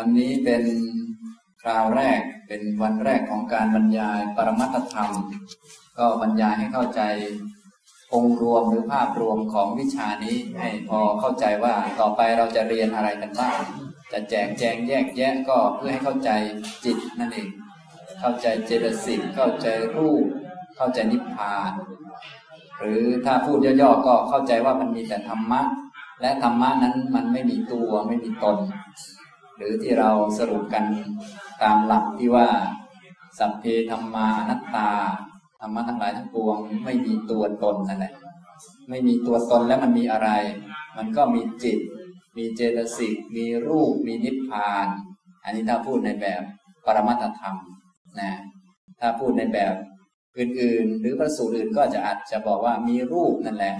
[0.00, 0.62] วันนี้เป็น
[1.62, 5.10] คราวแรกเป็นวันแรกของการบรรยายปรมัตธรรม
[5.98, 7.02] ก็บรรยายให้เข้าใจ
[8.14, 13.58] องค์รวมหรือภาพรวมของวิชานี้ให้พอเข้าใจว่าต่อไปเราจะเรียนอะไรกันบ้าง
[14.12, 16.30] จะแจกแจงแยกแยะก็เพื่อให้เข้าใจ
[16.84, 17.50] จิตนั่นเอง
[18.20, 20.24] เข้าใจเจตสิกเข้าใจรูป
[20.76, 21.72] เข้าใจนิพพาน
[22.78, 25.62] หรือถ้าพูดย่อๆก็เข้าใจว่ามันมีแต่ธรรมะ
[26.20, 28.58] และธรรมะนั้นมันไม่มีตัวไม่มีตน
[29.58, 30.84] หรือที่เราสรุปกัน
[31.62, 32.48] ตามหลักที่ว่า
[33.38, 34.90] สัพเพธรรมานัตตา
[35.60, 38.14] ธรรมะทั้งหลายทั้งปวง ไม่มีตัวตนนั่นแหละ
[38.88, 40.30] ไม่มีตัวตนแล้วมันมีอะไร
[40.96, 41.78] มันก็มีจิต
[42.36, 44.86] มีเจตสิก มีรูป มีนิพพาน
[45.44, 46.42] อันนี้ถ้าพูดในแบบ
[46.86, 47.56] ปรมัตธรรม
[48.20, 48.32] นะ
[49.00, 49.74] ถ้าพูดในแบบ
[50.38, 53.74] อื่นๆ หรือพระสูตรอื่นก็จะอาจจะบอกว่ามีรูปนั่นแหละ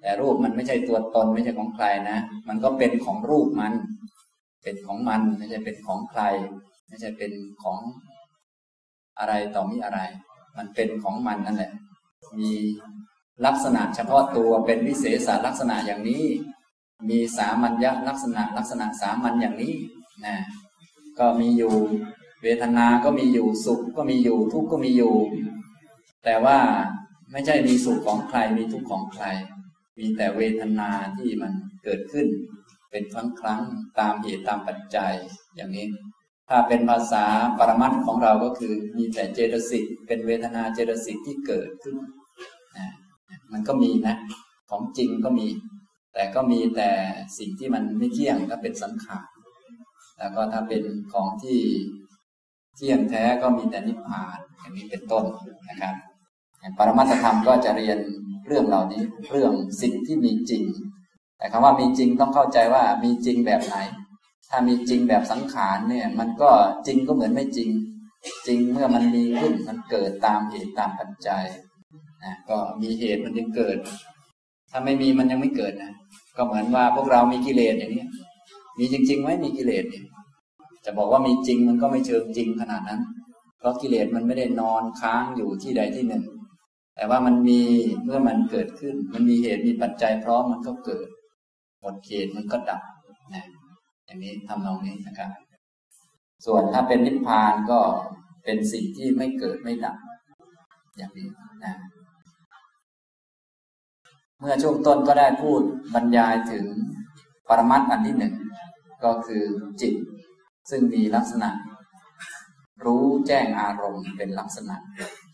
[0.00, 3.72] แต่รูปมันไม่ใช่ตัวตนไม่ใช่ของใครนะ มันก็เป็นของรูปมัน
[4.68, 6.22] เป็นของมันไม่ใช่เป็นของใคร
[6.88, 7.78] ไม่ใช่เป็นของ
[9.18, 10.00] อะไรต่อมีอะไร
[10.56, 11.72] มันเป็นของมันนั่นแหละ
[12.38, 12.50] มี
[13.46, 16.24] ลักษณะเฉพาะตัวเป็นวิเศษลักษณะอย่างนี้
[17.08, 19.74] มีสามัญญลักษณะลักษณะสามัญอย่างนี้
[20.24, 20.36] นะ
[21.18, 21.74] ก็มีอยู่
[22.42, 25.16] เวทนา ก็มีอยู่สุขก็มีอยู่ทุกข์ก็มีอยู่
[26.24, 26.58] แต่ว่า
[27.32, 29.24] ไม่ใช่มีสุขของใครมีทุกข์ของใคร
[29.98, 31.52] มีแต่เวทนาที่มัน
[31.84, 32.26] เกิดขึ้น
[32.90, 33.62] เป็นครั้งครั้ง
[33.98, 35.14] ตามเหตุตามปัจจัย
[35.56, 35.86] อย่างนี้
[36.48, 37.24] ถ้าเป็นภาษา
[37.58, 41.96] ปรมัตของเราก็คือมีแต่เจตสิกเป็นเวทนาเจตสิกที่เกิดขึ้น
[42.76, 42.88] นะ
[43.52, 44.16] มันก็มีนะ
[44.70, 45.48] ของจริงก็มี
[46.14, 46.90] แต่ก็มีแต่
[47.38, 49.28] สิ่งที่มันไม่เที่ยงก็เป็นสังขาร
[50.18, 51.60] แล้วก็ถ้าเป็นของที่
[52.76, 55.24] เที่ยงแท้ก็มีแต่นิพพานอย่างนี้เป็นต้น
[55.68, 55.94] นะครับ
[56.78, 57.98] ปรมัตธรรมก็จะเรียน
[58.46, 59.52] เรื่องเหล่านี้เรื่อง
[59.82, 60.64] สิ่งที่มีจริง
[61.38, 63.76] แต่คำว่ามีจริงต้องเข้าใจว่ามีจริงแบบไหน
[64.50, 66.50] ถ้ามีจริงแบบสังขารเนี่ย มันก็
[66.86, 67.70] จริงก็เหมือนไม่จริง
[68.46, 71.44] จริงเมื่อมันมีขึ้นมันเกิดตามเหตุตามปัจจัย
[72.24, 73.76] นะก็มีเหตุมันจึงเกิด
[74.70, 75.92] ถ้าไม่มีมันยังไม่เกิดนะ
[76.36, 78.06] ก็เหมือนว่าพวกเรามีกิเลสอย่างนี้
[78.78, 80.04] มีจริงๆไหมมีกิเลสเนี่ย
[80.84, 83.02] จะบอกว่ามีจริงมันก็ไม่เชิงจริงขนาดนั้น
[83.58, 86.24] เพราะกิเลสมันไม่ได้นอนค้างอยู่ที่ใดที่หนึ่ง
[86.96, 87.60] แต่ว่ามันมี
[88.04, 91.08] เมื่อมันเกิดขึ้น มันมีเหตุมีปัจจัยพร้อมมันก็เกิด
[91.80, 92.82] หมดเหตุมันก็ดับ
[93.34, 93.44] นะ
[94.04, 95.30] อย่างนี้ทำนองนี้นะครับ
[96.46, 97.80] ส่วนถ้าเป็นนิพพานก็
[98.44, 99.96] เป็นสิ่งที่ไม่เกิดไม่ดับ
[100.96, 101.28] อย่างนี้
[101.64, 101.74] นะ
[104.40, 105.62] เมื่อช่วงต้นก็ได้พูด
[105.94, 106.64] บรรยายถึง
[107.48, 108.34] ปรมัตอันที่หนึ่ง
[109.04, 109.44] ก็คือ
[109.80, 109.94] จิต
[110.70, 111.50] ซึ่งมีลักษณะ
[112.84, 114.76] รู้แจ้งอารมณ์เป็นลักษณะ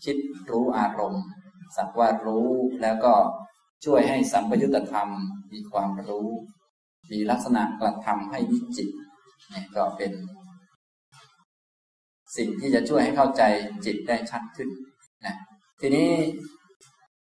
[0.03, 0.17] คิด
[0.49, 1.23] รู้อารมณ์
[1.75, 2.47] สักว่ารู้
[2.81, 3.13] แล้วก็
[3.85, 5.09] ช่วยให้สัมปยุตธรรม
[5.53, 6.27] มีความรู้
[7.11, 8.89] มีลักษณะกระทำให้วิจิต
[9.49, 10.11] เนี่ยก็เป็น
[12.37, 13.43] สิ่งที่จะช่วยให้เข้าใจ
[13.85, 14.69] จิตได้ชัดขึ้น
[15.25, 15.35] นะ
[15.81, 16.09] ทีนี้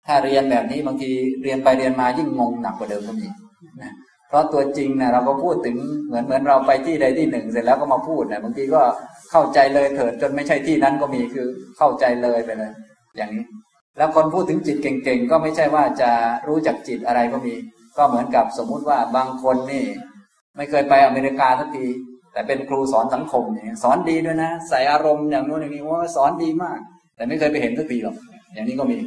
[0.06, 1.10] ถ้าเรียนแบบนี้บางที
[1.44, 3.28] เรียนไปเรียนมายิ่งงงหนักกว่าเดิมก็มี
[3.82, 3.94] นะ
[4.28, 8.82] เพราะตัวจริงนะเราก็พูดถึงเหมือนเหมือนเราไปที่ใดที่หนึ่ง เสร็จแล้วก็มาพูดนะบางทีก็
[9.32, 11.48] เข้าใจเลยเถิดจนไม่ใช่ที่นั้นก็มีคือ
[11.78, 12.72] เข้าใจเลยไปเลย
[13.18, 13.46] อย่างนี้
[13.98, 16.12] แล้วคนพูดถึงจิตเก่งๆก็ไม่ใช่ว่าจะ
[16.48, 17.54] รู้จักจิตอะไรก็มี
[17.98, 19.86] ก็เหมือนกับสมมุติว่าบางคนนี่
[20.56, 21.86] ไม่เคยไปอเมริกาสักที
[22.34, 26.80] แต่เป็นครูสอนสังคมเนี่ยสอนดีด้วยนะ ใส่อารมณ์อย่างนู้นอย่างนี้ว่าสอนดีมาก
[27.16, 28.16] แต่ไม่เคยไปเห็นสักทีหรอก
[28.54, 28.98] อย่างนี้ก็มี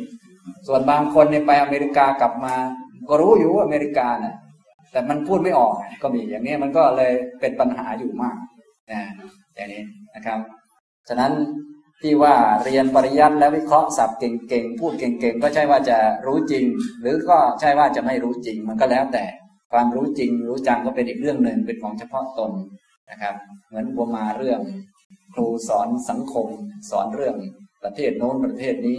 [0.66, 2.54] ส่วนบางคนเนี่ยไปอเมริกากลับมา
[3.08, 4.34] ก็รู้อยู่ว่าอเมริกานะ่ะ
[4.92, 5.72] แต่มันพูดไม่ออก
[6.02, 8.36] ก็มีอย่างนี้มันก็เลยเป็นปัญหาอยู่มาก
[8.90, 9.00] นะ
[9.54, 9.82] อย่างนี้
[10.14, 10.38] นะครับ
[11.08, 11.32] ฉะนั้น
[12.02, 12.34] ที่ว่า
[12.64, 15.96] เรียนปริยัติและวิเคราะห์ศัพท์เก่งๆพูดเก่งๆ ก็ใช่ว่าจะ
[16.26, 16.64] รู้จริง
[17.00, 19.24] หรือก็ใช่ว่าจะไม่รู้จริง มันก็แล้วแต่
[19.72, 22.52] ความรู้จริง รู้จังก็เป็นอีกเรื่องหนึ่งเป็นของเฉพาะตน
[23.10, 23.34] นะครับ
[23.68, 24.60] เหมือนบัวมาเรื่อง
[25.34, 26.48] ครูสอนสังคม
[26.90, 27.36] สอนเรื่อง
[27.82, 28.98] ประเทศโน้นประเทศนี้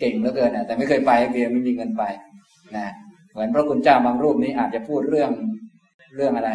[0.00, 2.02] เก่งเหลือเกินนะแต่ไม่เคยไปเรียนไม่มีเงินไป
[2.76, 2.86] นะ
[3.32, 5.30] เหมือนพระคุณเจ้าบางรูปนี้อาจจะพูดเรื่อง
[6.16, 6.50] เรื่องอะไร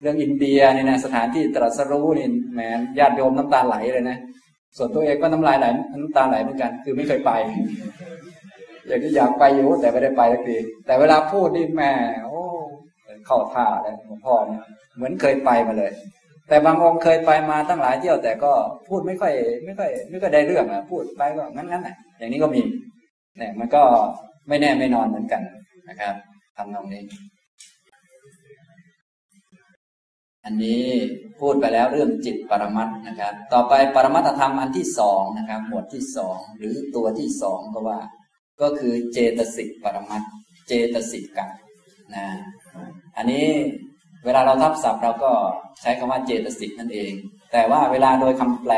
[0.00, 2.60] เรื่องอินเดียเนี่ยนะสถานที่ตรัสรู้นี่แหม
[2.98, 4.18] ญาติโยมน้ำตาไหลเลยนะ
[4.76, 7.32] ส่วนตัวเองก็น้ำลายไหลน้ำตาไหลเหมือนกัน คือไม่เคยไป
[8.86, 10.56] อย่างที่อยากไปอยู่แต่ไม่ได้ไปสักที
[10.86, 11.90] แต่เวลาพูดนี่แม่
[12.24, 12.38] โอ้
[13.26, 14.62] เข้าท่าเลยหลวงพ่อเนี่ย
[14.96, 15.92] เหมือนเคยไปมาเลย
[16.48, 18.52] แต่บางองค์เคยไปมาตั้งหลายเที่ยวแต่ก็
[18.88, 19.32] พูดไม่ค่อย
[19.64, 22.62] ไม่ค่อย ไม่ค่อยได้เรื่องอะพูดไปก็งั้นงั้นอะ อย่างนี้ก็มี
[23.38, 23.82] เนี่ยมันก็
[24.48, 25.42] ไม่แน่ไม่นอนเหมือนกัน
[25.88, 26.14] นะครับ
[26.56, 27.02] ทำตรงนี้
[30.50, 30.84] อันนี้
[31.40, 38.00] พูดไปแล้วเรื่องจิตปรมัตนะครับ ต่อไปปรมัตธรรมอันที่สองนะครับ หมวดที่สองหรือตัวที่สองก็ว่า
[38.60, 40.22] ก็คือเจตสิกปรมัต
[40.66, 41.48] เจตสิกกัน
[42.14, 42.26] นะ
[43.16, 43.46] อันนี้
[44.24, 45.32] เวลาเราทับศัพท์เราก็
[45.80, 47.12] ใช้คำว่าเจตสิกนั่นเอง
[47.52, 48.74] แต่ว่าเวลาโดยคำแปล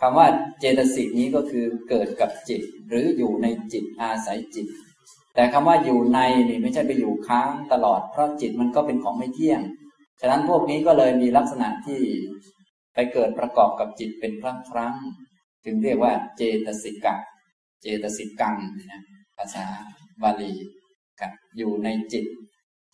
[0.00, 0.26] คำว่า
[0.60, 4.66] เจตสิกนี้ก็คือเกิดกับจิต หรืออยู่ในจิตอาศัยจิต
[5.34, 6.18] แต่คำว่าอยู่ใน
[6.48, 9.62] นี่ไม่ใช่ไปอยู่ค้างตลอดเพราะจิตมันก็เป็นของไม่เที่ยง
[10.24, 12.00] ฉะนั้นพวกนี้ก็เลยมีลักษณะที่
[12.94, 14.94] ไปเกิดประกอบกับจิตเป็นครั้งครั้ง
[15.64, 17.14] จึงเรียกว่าเจตสิกะ
[17.82, 18.56] เจตสิกัง
[18.92, 19.02] นะ
[19.36, 19.64] ภาษา
[20.22, 20.52] บาลี
[21.20, 22.24] กับอยู่ในจิต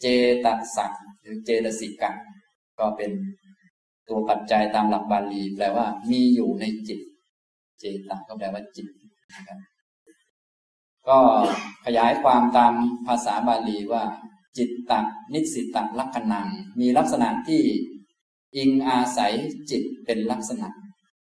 [0.00, 0.06] เจ
[0.44, 0.46] ต
[0.76, 2.12] สักหรือเจตสิกะ
[2.78, 3.10] ก็เป็น
[4.08, 7.00] ตัวปัจจัยตามหลักบาลีแปลว่า มีอยู่ในจิต
[7.78, 8.88] เจตก็แปลว่าจิต
[9.36, 9.58] นะครับ
[11.08, 11.18] ก็
[11.84, 12.72] ขยายความตาม
[13.06, 14.02] ภาษาบาลีว่า
[14.58, 14.92] จิตต
[15.32, 16.48] นิสิตลักษณัง
[16.80, 17.62] มีลักษณะที่
[18.56, 19.34] อิงอาศัย
[19.70, 20.68] จิตเป็นลักษณะ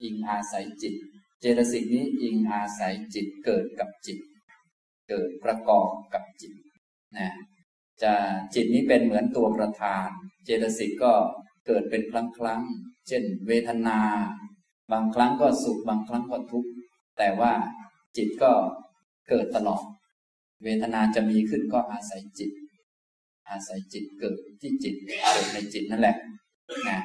[0.03, 0.95] อิงอาศัยจิต
[1.39, 4.19] เจตสิกนี้อิงอาศัยจิตเกิดกับจิต
[5.09, 6.53] เกิดประกอบกับจิต
[7.17, 7.29] นะ
[8.01, 8.13] จะ
[8.53, 10.07] จิตนี้เป็นเหมือนตัวประธาน
[10.45, 11.13] เจตสิกก็
[11.67, 12.61] เกิดเป็นครั้งครั้ง
[13.07, 13.99] เช่น เวทนา
[14.91, 16.71] บางครั้งก็สุขบางครั้งก็ทุกข์
[17.17, 17.53] แต่ว่า
[18.17, 18.51] จิตก็
[19.29, 19.83] เกิดตลอด
[20.63, 22.51] เวทนาจะมีขึ้นก็อาศัยจิต
[23.51, 26.15] อาศัยจิตเกิดที่จิตเกิดในจิตนั่นแหละ
[26.87, 26.99] นะ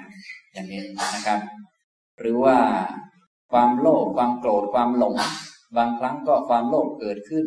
[0.53, 0.81] อย่างนี้
[1.15, 1.41] นะครับ
[2.19, 2.57] หรือว่า
[3.53, 5.15] ความโลภความโกรธความหลง
[5.77, 7.47] บางครั้งก็ความโลภเกิดขึ้น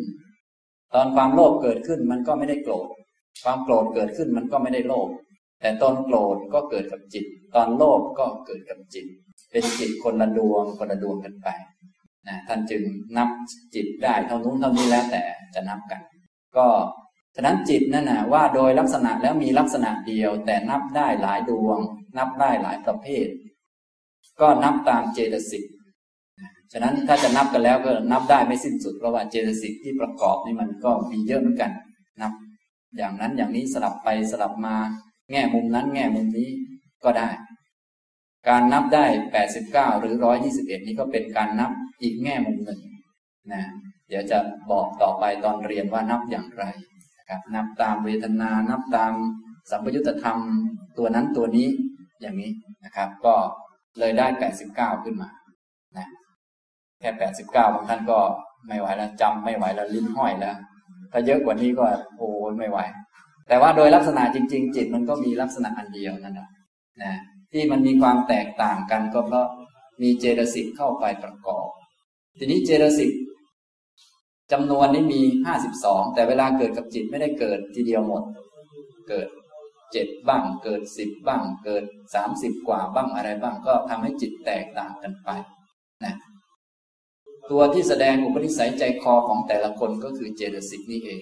[0.94, 2.88] ตอนความโลภเกิดขึ้นมันก็ไม่ได้โกรธ
[3.44, 5.08] ความโกรธเกิดขึ้นมันก็ไม่ได้โลภ
[5.60, 7.24] แต่ตอนโกรธก็เกิดกับจิต
[7.54, 9.06] ตอนโลภก็เกิดกับจิต
[9.50, 11.48] เป็นจิตคนละดวงคนละดวงกันไป
[12.28, 12.82] นะท่านจึง
[13.16, 13.28] นับ
[13.74, 15.22] จิตได้เท่านู้นเท่านี้แล้วแต่
[15.54, 16.00] จะนับกัน
[16.56, 16.66] ก็
[17.36, 21.78] ฉะนั้นจิตนั่นนะว่าโดยลักษณะแล้วมีลักษณะเดียว แต่นับได้หลายดวง
[22.18, 23.26] นับได้หลายประเภท
[24.40, 25.64] ก็นับตามเจตสิก
[26.72, 31.72] ฉะนั้นถ้าจะนับกันแล้วก็นับได้ไม่สิ้นสุดเพราะว่าเจตสิกที่ประกอบนี่มันก็มีเยอะเหมือนกัน
[32.20, 32.32] นับ
[32.96, 34.76] อย่างนั้นอย่างนี้สลับไปสลับมา
[35.30, 36.48] แง่มุมนั้น แง่มุมนี้
[37.04, 37.30] ก็ได้
[38.48, 41.70] การนับได้แปดสิบเก้าหรือร้อยี่สิบเอ็ดนี้ก็เป็นการนับ
[42.02, 42.80] อีกแง่มุมหนึ่ง
[43.52, 43.62] นะ
[44.08, 44.38] เดี๋ยวจะ
[44.70, 46.64] บอกต่อไปตอนเรียนว่านับอย่างไร
[47.54, 49.12] นับตามเวทนา นับตาม
[49.70, 50.38] สัมปยุตธรรม
[50.98, 51.68] ตัวนั้นตัวนี้
[52.20, 52.52] อย่างนี้
[52.84, 53.34] นะครับ ก็
[53.98, 55.28] เลยได้แปดสิบเก้าขึ้นมา
[55.96, 56.06] นะ
[57.00, 58.18] แค่แปดสิบเก้าบางท่านก็
[58.68, 60.56] ไม่ไหวแล้วจำไม่ไหวแล้วลิ้นห้อยแล้ว
[61.12, 61.84] ถ้าเยอะกว่านี้ก็
[62.16, 62.28] โอ้
[62.58, 62.78] ไม่ไหว
[63.48, 66.48] แต่ว่าโดยลักษณะจริง ๆ จิตมันก็มีลักษณะอันเดียวนั่นแหละ
[67.02, 67.12] นะ
[67.52, 69.46] ที่มันมีความแตกต่างกันก็เพราะ
[70.02, 71.66] มีเจตสิกเข้าไปประกอบ
[72.38, 73.12] ทีนี้เจตสิก
[74.52, 78.22] จำนวนนี้มีห้าสิบสองแต่เวลาเกิดกับจิตไม่ได้เกิดทีเดียวหมด
[79.08, 79.28] เกิด
[79.92, 85.30] เจ็ดบ้าง เกิดสิบบ้าง เกิดสามสิบกว่าบ้างอะไรบ้างก็ทำให้จิตแตกต่างกันไป
[86.04, 86.14] นะ
[87.50, 91.20] ตัวที่แสดงอุปนิสัยใจคอของแต่ละคนก็คือเจตสิกนี่เอง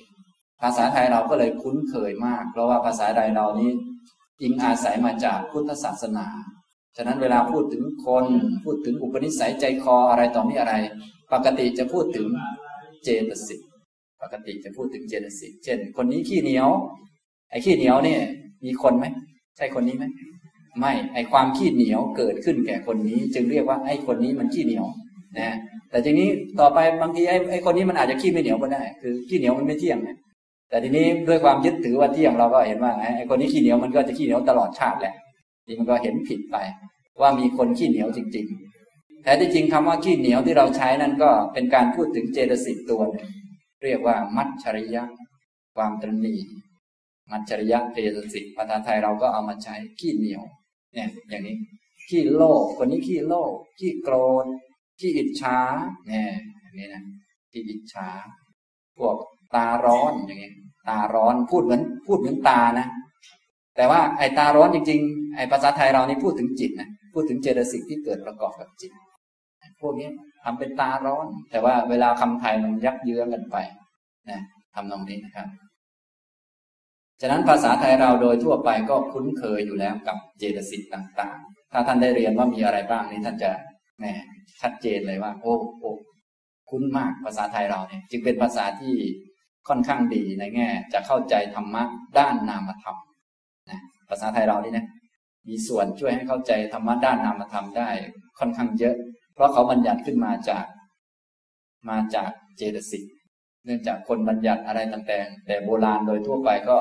[0.60, 3.70] ภาษาไทยเราก็เลยคุ้นเคยมาก เพราะว่าภาษาไทยเรานี้
[4.42, 6.26] อิงอาศัยมาจากพุทธศาสนา
[6.96, 8.26] ฉะนั้นเวลาพูดถึงคน
[8.64, 10.74] พูดถึงอุปนิสัยใจคออะไรต่อมีอะไร
[11.32, 12.26] ปกติจะพูดถึง
[13.04, 13.60] เจตสิก
[14.22, 16.68] ปกติจะพูดถึงเจตสิกเช่น คนนี้ขี้เหนียว
[17.50, 18.20] ไอ้ขี้เหนียวเนี่ย
[18.64, 19.06] มีคนไหม
[19.56, 20.04] ใช่คนนี้ไหม
[20.80, 24.86] ไม่ไอ้ความขี้เหนียวเกิดขึ้นแก่คนนี้ จึงเรียกว่าไอ้คนนี้มันขี้เหนียว
[25.38, 25.50] นะ
[25.90, 26.28] แต่ทีนี้
[26.60, 30.10] ต่อไปบางทีไอ้ไอ้คนนี้มันอาจจะขี้ไม่เหนียวก็ได้ คือขี้เหนียวมันไม่เที่ยงไง
[30.68, 35.14] แต่ทีนี้ด้วยความยึดถือว่าเที่ยงเราก็เห็นว่าไอ้คนนี้ขี้เหนียวมันก็จะขี้เหนียวตลอดชาติแหละ
[35.66, 36.56] นี่มันก็เห็นผิดไป
[37.20, 38.67] ว่ามีคนขี้เหนียวจริงๆ
[39.22, 43.28] แต่ที่จริงคำว่าขี้เหนียวที่เราใช้นั่นก็เป็นการพูดถึงเจตสิกตัวหนึ่ง
[43.84, 45.02] เรียกว่ามัจฉริยะ
[45.76, 46.36] ความตรณี
[47.30, 50.42] มัจฉริยะเจตสิกภาษาไทยเราก็เอามาใช้ขี้เหนียว
[50.94, 51.56] เนี่ย อย่างนี้
[52.08, 54.46] ขี้โลภคนนี้ขี้โลภขี้โกรธ
[54.98, 55.58] ขี้อิจฉา
[56.06, 57.02] เนี่ยอย่างนี้นะ
[57.50, 58.08] ขี้อิจฉา
[58.98, 59.16] พวก
[59.54, 60.54] ตาร้อนอย่างเงี้ย
[60.88, 62.86] ตาร้อนพูดเหมือน พูดเหมือนตานะ
[63.76, 68.92] แต่ว่าไอ้ตาร้อนจริง ๆ ไอ้ภาษาไทยเรานี่พูดถึงจิตนะพูดถึงเจตสิกที่เกิดประกอบกับจิต
[69.80, 70.08] พวกนี้
[70.44, 73.56] ทำเป็นตาร้อน แต่ว่าเวลาคำไทยมันยักเยื้อกันไป
[74.30, 74.40] นะ
[74.74, 75.48] ทำตรงนี้นะครับ
[77.20, 83.50] ฉะนั้นภาษาไทยเราโดยทั่วไปก็คุ้นเคยอยู่แล้วกับเจตสิกต่าง ๆ ถ้าท่านได้เรียนว่ามีอะไรบ้างนี้ท่านจะ
[83.98, 84.04] แหม
[84.60, 85.92] ชัดเจนเลยว่า โอ้โอ้
[86.70, 88.94] คุ้นมากภาษาไทยเราเนี่ย จึงเป็นภาษาที่
[89.68, 91.82] ค่อนข้างดีในแง่ จะเข้าใจธรรมะ
[92.18, 92.96] ด้านนามธรรม
[93.70, 94.86] นะภาษาไทยเรานี่นะ
[95.48, 97.90] มีส่วนช่วยให้เข้าใจธรรมะด้านนามธรรมได้
[98.38, 98.96] ค่อนข้างเยอะ
[99.38, 100.64] เพราะเขาบัญญัติขึ้นมาจาก
[101.90, 103.04] มาจากเจตสิก
[103.64, 106.78] เนื่องจากคนบัญญัติอะไรต่างๆแต่โบราณโดยทั่วไปก็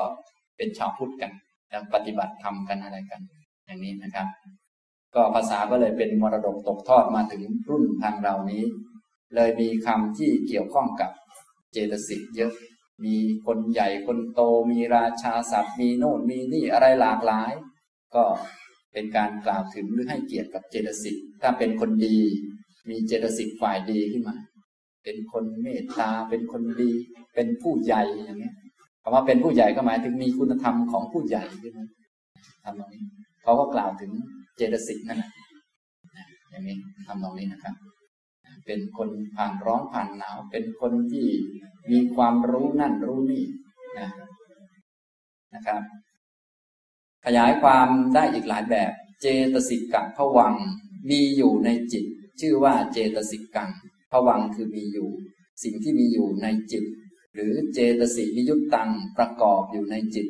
[0.56, 1.32] เป็นชาวพุทธกัน
[1.68, 3.20] แล้วปฏิบัติธรรมกันอะไรกัน
[3.66, 4.26] อย่างนี้นะครับ
[5.14, 8.62] ก็ภาษาก็เลยเป็นมรดกตกทอดมาถึงรุ่นทางเรานี้
[9.34, 11.10] เลยมีคำที่เกี่ยวข้องกับ
[11.72, 12.52] เจตสิกเยอะ
[13.04, 17.52] มีคนใหญ่คนโตมีราชาศัพท์ มีโน่นมีนี่อะไรหลากหลาย
[18.14, 18.24] ก็
[18.92, 22.18] เป็นการกล่าวถึงหรือให้เกียรติกับเจตสิกถ้าเป็นคนดี
[22.88, 24.36] มีเจตสิกฝ่ายดีขึ้นมา
[25.04, 26.92] เป็นคนเมตตา เป็นคนดี
[27.34, 28.54] เป็นผู้ใหญ่อย่างเงี้ย
[29.02, 31.86] คำว่าเป็นผู้ใหญ่ก็หมายถึงมีคุณธรรมของผู้ใหญ่ขึ้นมา
[32.64, 33.02] ทำตรงนี้
[33.42, 34.12] เขาก็กล่าวถึง
[34.56, 35.30] เจตสิกนั่นแหละ
[36.50, 36.76] อย่างนี้
[37.06, 37.74] ทำตรงนี้นะครับ
[38.66, 41.28] เป็นคนผ่านร้อนผ่านหนาว เป็นคนที่
[41.90, 43.44] มีความรู้นั่นรู้นี่
[43.98, 44.08] นะ
[45.54, 45.82] นะครับ
[47.24, 50.54] ขยายความได้อีกหลายแบบ เจตสิกกับผวัง
[51.10, 52.04] มีอยู่ในจิต
[52.40, 53.70] ชื่อว่าเจตสิกกัง
[54.10, 55.08] ผวังคือมีอยู่
[55.62, 56.84] สิ่งที่มีอยู่ในจิต
[57.34, 60.26] หรือเจตสิกนิยุตตังประกอบอยู่ในจิต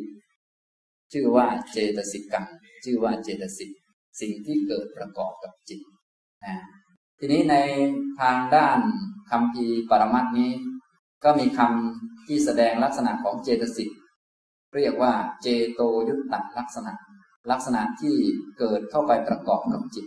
[1.12, 2.46] ชื่อว่าเจตสิกกัง
[2.84, 3.70] ชื่อว่าเจตสิก
[4.20, 5.80] สิ่งที่เกิดประกอบกับจิต
[6.44, 6.56] นะ
[7.18, 7.56] ทีนี้ใน
[8.20, 8.78] ทางด้าน
[9.30, 10.50] คำพีปรมัตนี้
[11.24, 13.90] ก็มีคำที่แสดงลักษณะของเจตสิก
[14.76, 15.12] เรียกว่า
[15.42, 16.92] เจโตยุตตลักษณะ
[17.50, 18.16] ลักษณะที่
[18.58, 20.06] เกิดเข้าไปประกอบกับจิต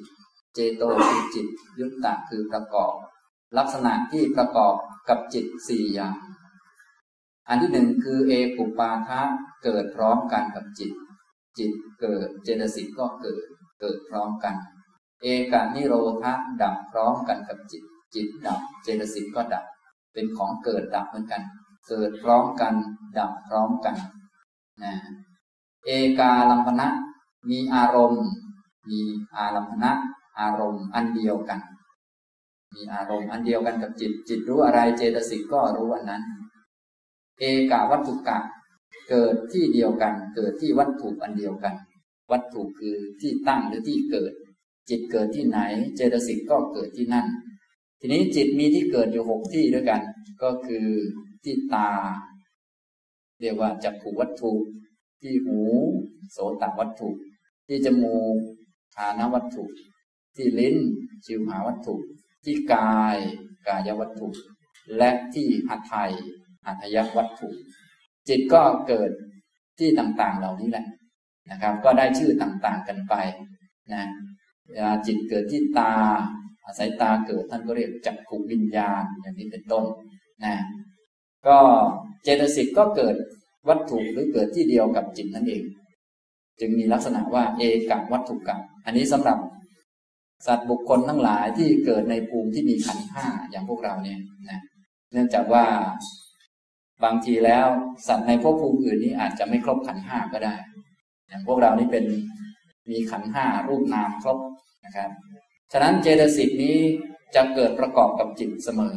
[0.54, 1.48] เจโตคือจิต
[1.80, 2.94] ยุตตะคือประกอบ
[3.58, 4.76] ลักษณะที่ประกอบ
[5.10, 6.16] กับจิตสี่อย่าง
[7.48, 9.22] อันที่หนึ่งคือเอกุปาทะ
[9.64, 10.92] เกิดพร้อมกันกับจิต
[11.58, 13.44] จิตเกิดเจตสิกก็เกิด
[13.82, 14.56] เกิดพร้อมกัน
[15.22, 15.94] เอกานิโร
[16.24, 17.84] ธะดับพร้อมกันกับจิต
[18.16, 19.66] จิตดับเจตสิกก็ดับ
[20.14, 21.42] เป็นของเกิดดับเหมือนกัน
[21.88, 22.74] เกิดพร้อมกัน
[23.18, 23.96] ดับพร้อมกัน
[24.84, 24.94] นะ
[25.86, 26.88] เอกาลัมพนะ
[27.50, 28.26] มีอารมณ์
[28.90, 29.00] มี
[29.36, 29.92] อารัมพนะ
[30.40, 31.60] อารมณ์อันเดียวกัน
[32.74, 36.24] มีอารมณ์อันเดียวกันกับจิต จิตรู้อะไรเจตสิกก็รู้อันนั้น
[37.40, 38.40] เอกาวัตถุกะ
[39.10, 41.76] เกิดที่เดียวกัน เกิดที่วัตถุอันเดียวกัน
[42.32, 44.34] วัตถุคือที่ตั้งหรือที่เกิด
[44.90, 45.60] จิตเกิดที่ไหน
[45.96, 47.28] เจตสิกก็เกิดที่นั่น
[48.00, 50.02] ทีนี้จิตมีที่เกิดอยู่หกที่ด้วยกัน
[50.42, 50.88] ก็คือ
[51.44, 51.90] ที่ตา
[53.42, 54.52] เรียกว่าจักขูวัตถุ
[55.22, 55.60] ที่หู
[56.32, 57.10] โสตวัตถุ
[57.68, 58.36] ที่จมูก
[58.96, 59.64] ฐานวัตถุ
[60.36, 60.78] ที่ลิ้น
[61.26, 61.96] ชิวหาวัตถุ
[62.44, 63.18] ที่กาย
[63.68, 64.28] กายวัตถุ
[64.98, 66.12] และที่หัตถย
[66.66, 67.50] หัตถยวัตถุ
[68.28, 69.12] จิตก็เกิด
[69.80, 70.86] ที่ต่างๆเหล่านี้แหละ
[71.52, 73.14] นะครับ ก็ได้ชื่อต่างๆกันไป
[73.94, 74.02] นะ
[75.06, 75.94] จิตเกิดที่ตา
[76.66, 79.86] อาศัยตาเกิดท่านก็เรียกจักขุวิญญาณอย่างนี้เป็นต้น
[80.44, 80.56] นะ
[81.48, 81.58] ก็
[82.24, 83.16] เจตสิกก็เกิด
[83.70, 85.64] วัตถุหรือเกิดที่เดียวกับจิตนั่นเอง
[86.60, 89.38] จึงมีลักษณะว่าเอกัวัตถุกับ อันนี้สำหรับ
[90.48, 94.20] สัตว์บุคคลทั้งหลายที่เกิดในภูมิที่มีขันห้าอย่างพวกเราเนี่ย
[94.50, 94.62] นะ
[95.12, 95.66] เนื่องจากว่า
[97.04, 97.68] บางทีแล้ว
[98.08, 100.56] สัตว์ในภพภูมิอื่นนี้อาจจะไม่ครบขันห้าก็ได้
[101.28, 102.06] อย่างพวกเรานี่เป็น
[102.90, 104.40] มีขันห้ารูปนามครบ
[104.86, 105.10] นะครับ
[105.72, 106.78] ฉะนั้นเจตสิกนี้
[107.36, 108.96] จะเกิดประกอบกับจิตเสมอ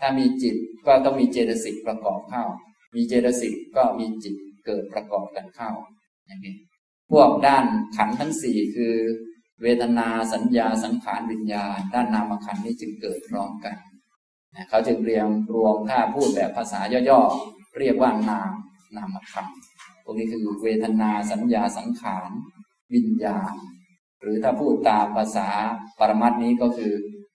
[0.00, 2.44] ถ้ามีจิตก็ต้องมีเจตสิกประกอบเข้า
[2.94, 4.34] มีเจตสิกก็มีจิต
[4.66, 5.70] เกิดประกอบกันเข้า
[6.26, 6.54] อย่างนี้
[7.12, 7.64] พวกด้าน
[7.96, 8.94] ขันทั้งสี่คือ
[9.62, 13.76] เวทนาสัญญาสังขารวิญญาณ ด้านนามขันนี้จึงเกิดพร้อมกัน
[14.68, 18.52] เขาจึงเรียงรวมถ้าพูดแบบภาษาย่อๆ เรียกว่านาม
[18.96, 19.46] นามขัน
[20.04, 22.30] พวกนี้คือเวทนาสัญญาสังขาร
[22.94, 23.54] วิญญาณ
[24.20, 25.48] หรือถ้าพูดตามภาษา
[25.98, 26.92] ปรมัตินี้ก็คือ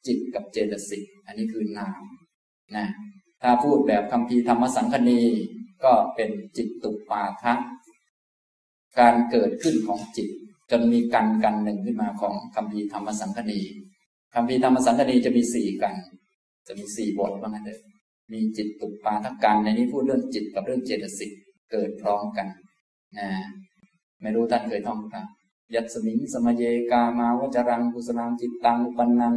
[0.07, 2.01] จิตกับเจตสิกอันนี้คือนาม
[2.75, 2.87] นะ
[3.41, 5.21] ถ้าพูดแบบคำพีธรรมสังคณี
[5.83, 7.53] ก็เป็นจิตตุปาทะ
[8.99, 10.29] การเกิดขึ้นของจิต
[10.71, 13.59] จนมีกันกันหนึ่งขึ้นมาของคำพีธรรมสังคณี
[14.33, 15.93] คำพีธรรมสังคณีจะมีสี่กัน
[16.67, 17.79] จะมีสี่บทว่างั้นเลย
[18.33, 21.31] มีจิตตุปาทกันในนี้พูดเรื่องจิตกับเรื่องเจตสิก
[21.71, 22.47] เกิดพร้อมกัน
[23.17, 23.29] นะ
[24.21, 25.23] ไม่รู้ท่านเคยท่องหรือ
[25.75, 29.33] ยัตสมิงสมเยกามาวจรังกุสลังจิตตังอุปันนัง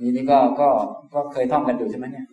[0.00, 0.68] นี่นี่ก็ก็
[1.14, 2.26] ก็เคยท่องกันอยู่ใช่ไหมเนี่ย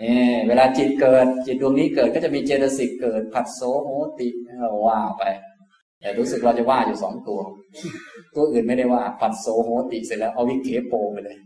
[0.00, 0.14] นี่
[0.48, 4.28] เวลาจิตเกิดจิตดวงนี้เกิดก็จะมีเจตสิกเกิดผัสโสโหติ
[4.86, 5.22] ว่าไป
[6.02, 7.40] อย่รู้สึกเราจะว่าอยู่สองตัว
[8.36, 11.38] ตัวอื่นไม่ได้ว่าผัสโสโหติเสร็จแล้วเอาวิเคโปไปเลย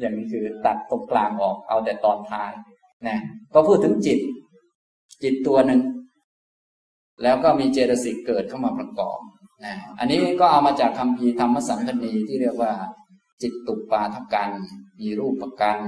[0.00, 2.52] อย่างนี้คือตัดตรงกลางออกเอาแต่ตอนท้าย
[3.06, 3.16] นะ
[3.54, 4.18] ก็พูดถึงจิต
[5.22, 5.80] จิตตัวหนึ่ง
[7.22, 9.18] แล้วก็มีเจตสิกเกิดเข้ามาประกอบ
[9.64, 12.72] นะอันนี้ก็เอามาจากคำพีธรรมสังคณีที่เรียกว่า
[13.42, 14.50] จิตตุปาทกัน
[15.00, 15.78] มีรูปประกัน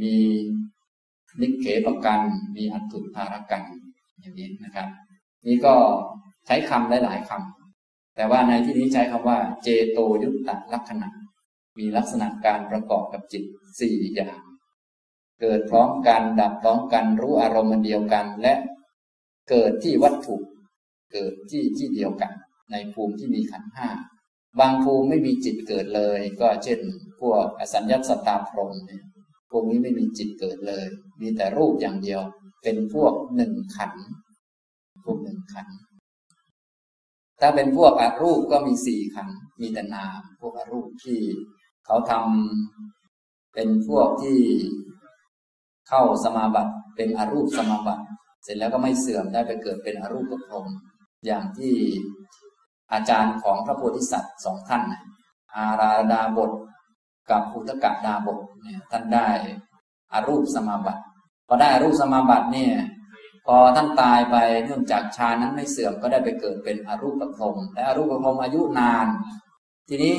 [0.00, 0.14] มี
[1.40, 2.20] นิเขประกัน
[2.56, 3.62] มีอัตถุธารกัน
[4.20, 4.88] อย่างนี้นะครับ
[5.46, 5.74] นี่ก็
[6.46, 11.08] ใช้คำหลาย ๆคำแต่ว่าในที่นี้ใช้คำว่า เจโตยุตตะลักษณะ
[11.78, 13.44] มีลักษณะการประกอบกับจิต
[13.80, 14.40] สี่อย่าง
[15.40, 18.54] เกิดพร้อมกันดับพร้อมกันรู้อารมณ์เดียวกันและ
[19.50, 20.36] เกิดที่วัตถุ
[21.12, 22.32] เกิดที่ที่เดียวกัน
[22.72, 23.88] ในภูมิที่มีขันห้า
[24.60, 26.80] บางภูมิไม่มีจิตเกิดเลย ก็เช่น
[27.20, 29.04] พวกอสัญญาสตาพรมเนี่ย
[29.50, 30.86] พวกนี้ไม่มีจิตเกิดเลย
[31.20, 32.20] มีแต่รูปอย่างเดียว
[32.62, 33.92] เป็นพวกหนึ่งขัน
[35.04, 35.66] พวกหนึ่งขัน
[37.40, 39.28] ถ้าเป็นพวกอรูปก็มีสี่ขัน
[39.60, 41.20] มีแต่นาม พวกอรูปที่
[41.86, 44.38] เขาทำเป็นพวกที่
[45.88, 48.04] เข้าสมาบัติเป็นอรูปสมาบัติ
[48.42, 50.66] เสร็จแล้วก็ไม่เสื่อมได้ไปเกิดเป็นอรูปภพรม
[51.26, 51.74] อย่างที่
[52.92, 54.82] อาจารย์ของพระโพธิสัตว์สองท่าน
[55.56, 56.50] อาราดาบท
[57.30, 59.28] กับอุตกะดาบทเนี่ยท่านได้
[60.12, 61.02] อารูปสมาบัติ
[61.48, 62.72] พอได้อารูปสมาบัติเนี่ย
[63.46, 69.06] พอท่านตายไปเนื่องจากฌานนั้นไม่เสื่อมก็ได้ไปเกิดเป็นอรูปประพรมและอรูปประพรมอายุนาน
[69.88, 70.18] ทีนี้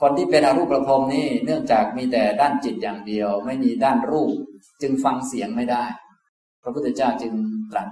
[0.00, 4.30] คนที่เป็นอรูปประพรมนี่เนื่องจากมีแต่ด้านจิตอย่างเดียว ไม่มีด้านรูป
[4.82, 5.84] จึงฟังเสียงไม่ได้
[6.62, 7.32] พระพุทธเจ้าจึง
[7.72, 7.88] ตรัส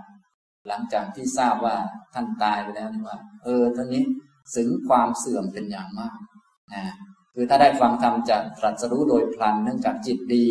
[0.69, 1.77] หลังจากที่ทราบว่า
[2.15, 4.03] ท่านตายไปแล้วนี่ว่า เออท่านี้
[4.55, 6.17] สึงความเสื่อมเป็นอย่างมาก
[6.75, 6.85] นะ
[7.35, 10.47] คือถ้าได้ฟังธรรมจะตรัสรู้โดยพลันเนื่องจากจิตดี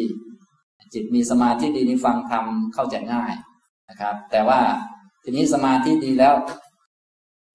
[0.94, 3.34] จิตมีสมาธิดีนี่ฟังธรรมเข้าใจง่าย
[3.92, 4.60] นะครับ แต่ว่า
[5.24, 6.34] ทีนี้สมาธิดีแล้ว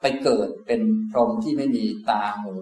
[0.00, 2.54] ไปเกิดเป็นพรหมที่ไม่มีตาหู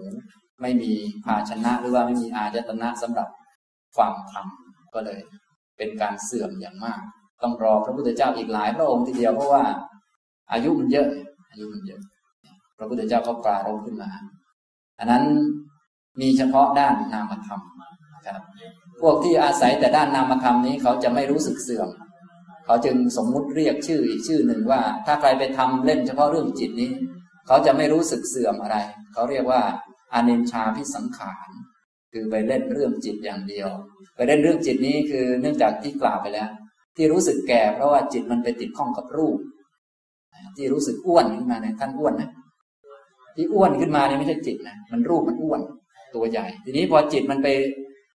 [0.61, 0.91] ไม่มี
[1.25, 3.27] ภาชนะหรือว่าไม่มีอาจตนะสำหรับ
[3.97, 4.45] ฟังธรรม
[4.93, 5.19] ก็เลย
[5.77, 6.99] เป็นการเสื่อมอย่างมาก
[7.43, 9.63] ต้องรอพระพุทธเจ้าอีกหลายพระองค์ทีเดียวเพราะว่า
[10.51, 11.07] อายุมันเยอะ
[11.49, 12.01] อายุมันเยอะ
[12.77, 14.09] พระพุทธเจ้าก็ปรารภขึ้นมา
[14.99, 15.23] อันนั้น
[16.21, 17.61] มีเฉพาะด้านนามธรรม
[18.15, 18.43] นะครับ
[19.01, 21.89] พวกที่อาศัยแต่ด้านนามธรรมนี้เขาจะไม่รู้สึกเสื่อม
[22.65, 26.91] เขาจึงสมมุติเรียกชื่ออีกชื่อหนึ่งว่า ถ้าใครไปทำเล่นเฉพาะเรื่องจิตนี้
[27.47, 28.77] เขาจะไม่รู้สึกเสื่อมอะไร
[29.13, 29.61] เขาเรียกว่า
[30.13, 31.49] อานินชาพิสังขาร
[32.11, 33.69] คือไปเล่นเรื่องจิตอย่างเดียว
[34.15, 36.49] ไปเล่นเรื่องจิตนี้คือเนื่องจากที่กล่าวไปแล้ว
[36.95, 39.37] ที่รู้สึกแก่เพราะว่าจิตมันไปติดข้องกับรูป
[40.57, 42.29] ที่รู้สึกอ้วนขึ้นมาเนี่ยท่านอ้วนนะ
[43.35, 45.61] ที่อ้วนขึ้นมาเนี่ยไม่ใช่จิตนะมันรูปมันอ้วน
[46.15, 47.47] ตัวใหญ่ ทีนี้พอจิตมันไป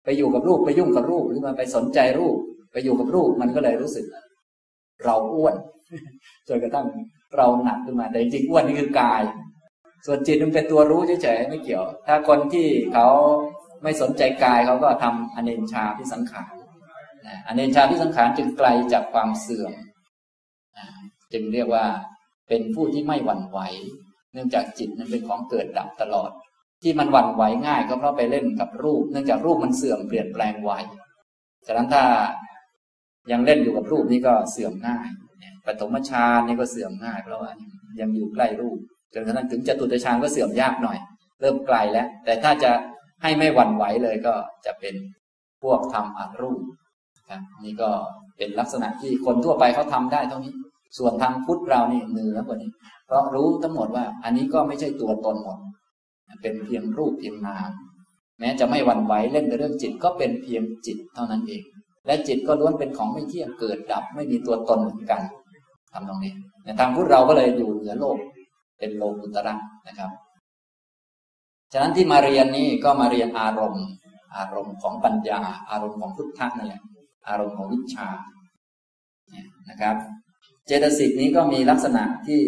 [0.05, 2.37] ไปอยู่กับรูปไปยุ่งกับรูปหรือมาไปสนใจรูป
[2.73, 4.05] ไปอยู่กับรูปมันก็เลยรู้สึก
[5.05, 5.55] เราอ้วน
[6.49, 6.87] จนกระทั่ง
[7.37, 9.23] เราหนักขึ้นมาแต่จริงอ้วนนี่คือกาย
[10.07, 13.09] ส่วนจิตมันเป็นตัวรู้เฉยๆไม่เกี่ยว ถ้าคนที่เขา
[13.83, 16.53] ไม่สนใจกายเขาก็ทำอเนนชาพิสังขาร
[17.47, 19.73] อเนนชาพิสังขารจึงไกลจากความเสื่อม
[21.33, 21.87] จึงเรียกว่า
[22.49, 23.59] เป็นผู้ที่ไม่หวั่นไหว
[24.33, 26.31] เนื่องจากจิตนั้นเป็นของเกิดดับตลอด
[26.83, 30.73] ที่มันหวั่นไหวง่ายก็เพราะไปเล่นกับรูป เนื่องจากรูปมันเสื่อมเปลี่ยนแปลงไว
[31.67, 32.05] ฉะนั้นถ้า
[33.31, 35.09] ยังเล่นอยู่กับรูปนี้ก็เสื่อมง่าย
[35.67, 37.51] ปฐมฌานนี่ก็เสื่อมง่ายเพราะว่า
[38.01, 38.79] ยังอยู่ใกล้รูป
[39.15, 40.99] จนกระทั่งถึงจตุตฌานก็เสื่อมยากหน่อย
[41.41, 42.73] เริ่มไกลแล้ว แต่ถ้าจะ
[43.23, 44.35] ให้ไม่หวั่นไหวเลยก็
[44.67, 44.95] จะเป็น
[45.63, 46.61] พวกทำอัรูป
[47.31, 47.91] ครับนี่ก็
[48.37, 50.53] เป็นลักษณะที่คนทั่วไปเขาทำได้เท่านี้
[50.99, 52.71] ส่วนทางพุทธเรานี่เหนือกว่านี้
[53.07, 55.59] เพราะรู้ทั้งหมดว่า อันนี้ก็ไม่ใช่ตัวตนหมด
[56.43, 57.71] เป็นเพียงรูปเพียงนาม
[58.39, 61.63] แม้จะไม่หวั่นไหวเล่นแต่เรื่องจิตก็เป็นเพียงจิตเท่านั้นเอง
[62.07, 65.21] และจิตก็ล้วนเป็นของไม่เที่ยงเกิดดับไม่มีตัวตนเหมือนกัน
[65.93, 66.33] ทำตรงนี้
[66.65, 68.19] ในทางพุทธเราก็เลยอยู่เหนือโลก
[68.79, 69.55] เป็นโลกุตระ
[69.87, 70.11] นะครับ
[71.73, 73.87] ฉะนั้นที่มาเรียนนี้ก็มาเรียนอารมณ์
[74.37, 75.41] อารมณ์ของปัญญา
[75.71, 76.83] อารมณ์ของพุทธะนั่นแหละ
[77.29, 78.09] อารมณ์ของวิชา
[79.71, 79.97] นะครับ
[80.67, 82.43] เจตสิกนี้ก็มีลักษณะที่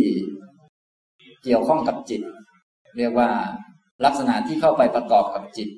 [1.43, 2.23] เกี่ยวข้องกับจิต
[2.99, 3.29] เรียกว่า
[4.05, 5.69] ลักษณะที่เข้าไปประกอบกับจิต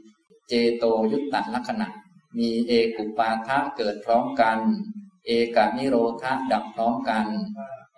[0.49, 1.87] เจโตยุตตะลักษณะ
[2.39, 4.59] มีเอกุปาทะเกิดพร้อมกัน
[5.27, 7.27] เอกานิโรธะดับพร้อมกัน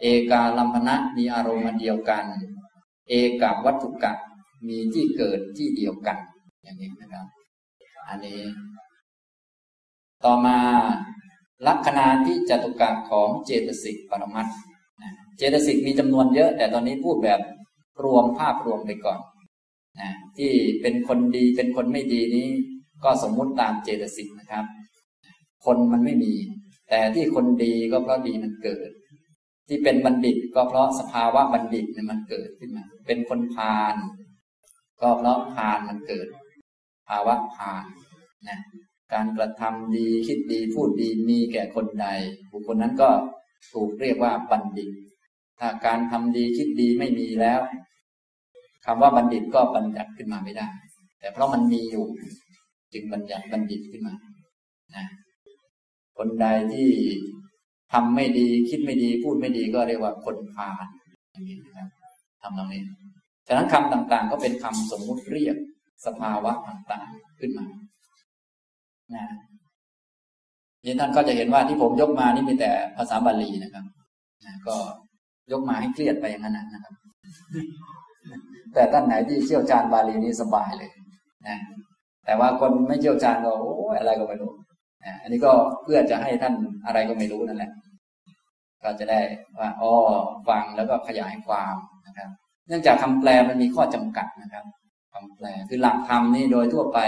[0.01, 2.25] เอกาลัมพนะมีอารมณ์เดียวกัน
[3.09, 4.13] เอกาวัตถุกะ
[4.69, 6.19] มีที่เกิดที่เดียวกัน
[6.63, 7.27] อย่างนี้นะครับ
[8.09, 8.41] อันนี้
[10.25, 10.59] ต่อมา
[11.69, 14.47] ลักษณะที่จตุกะของเจตสิกปรมัต
[15.37, 17.41] เจตสิกมีจำนวนเยอะ แต่ตอนนี้พูดแบบ
[18.05, 19.21] รวมภาพรวมไปก่อน
[20.01, 22.49] นะที่เป็นคนดีเป็นคนไม่ดีนี้
[23.05, 24.65] ก็สมมุติตามเจตสิกนะครับ
[25.65, 26.35] คนมันไม่มี
[26.89, 28.91] แต่ที่คนดีก็เพราะดีมันเกิด
[29.69, 33.95] ที่เป็นบัณฑิตก็เพราะสภาวะบัณฑิตเนี่ยมันเกิดขึ้นมา เป็นคนพาล
[35.01, 36.29] ก็เพราะพาลมันเกิด
[37.09, 37.85] ภาวะพาล
[38.49, 38.59] นะ
[39.13, 42.07] การกระทำดีคิดดีพูดดีมีแก่คนใด
[42.51, 43.11] บุคคลนั้นก็
[43.73, 44.91] ถูกเรียกว่าบัณฑิต
[45.59, 47.61] ถ้าการทำดีคิดดีไม่มีแล้ว
[48.85, 50.69] คำว่าบัณฑิตก็บัญญัติขึ้นมาไม่ได้
[51.21, 52.07] แต่เพราะมันมีอยู่
[52.93, 54.15] จึงบัญญัติบัณฑิตขึ้นมา
[54.97, 55.05] นะ
[56.19, 56.89] คนใดที่
[57.93, 60.87] ทำไม่ดีคิดไม่ดีพูดไม่ดีก็เรียกว่าคนพาล
[61.31, 61.89] อย่างนี้นะครับ
[62.43, 62.83] ทำตรงนี้
[63.47, 65.57] ฉะนั้นคำต่างๆ ก็เป็นคำสมมุติเรียก
[66.07, 67.67] สภาวะต่างๆขึ้นมา
[69.15, 69.25] นะ
[70.85, 73.85] นี่ท่านก็จะเห็นว่าที่ผมยกมานี่มีแต่ภาษาบาลีนะครับ
[74.45, 74.77] นะก็
[75.53, 76.95] ยกมาให้เครียดไปอย่างนั้นนะครับ
[78.75, 80.91] แต่ท่านไหนที่เชี่ยวชาญบาลีนี้สบายเลย
[81.47, 81.59] นะ
[82.25, 84.53] แต่ว่าคนไม่เชี่ยวชาญก็โอ้อะไรก็ไม่รู้
[85.23, 86.55] อันนี้ก็เพื่อจะให้ท่าน
[86.87, 87.71] อะไรก็ไม่รู้นั่นแหละ
[88.83, 89.21] ก็จะได้
[89.59, 89.93] ว่าอ๋อ
[90.49, 92.29] ฟังแล้วก็ขยายความนะครับ
[92.67, 94.65] เนื่องจากคำแปลมันมีข้อจำกัดนะครับ
[95.13, 96.99] คำแปลคือหลักธรรมนี่โดยทั่วไป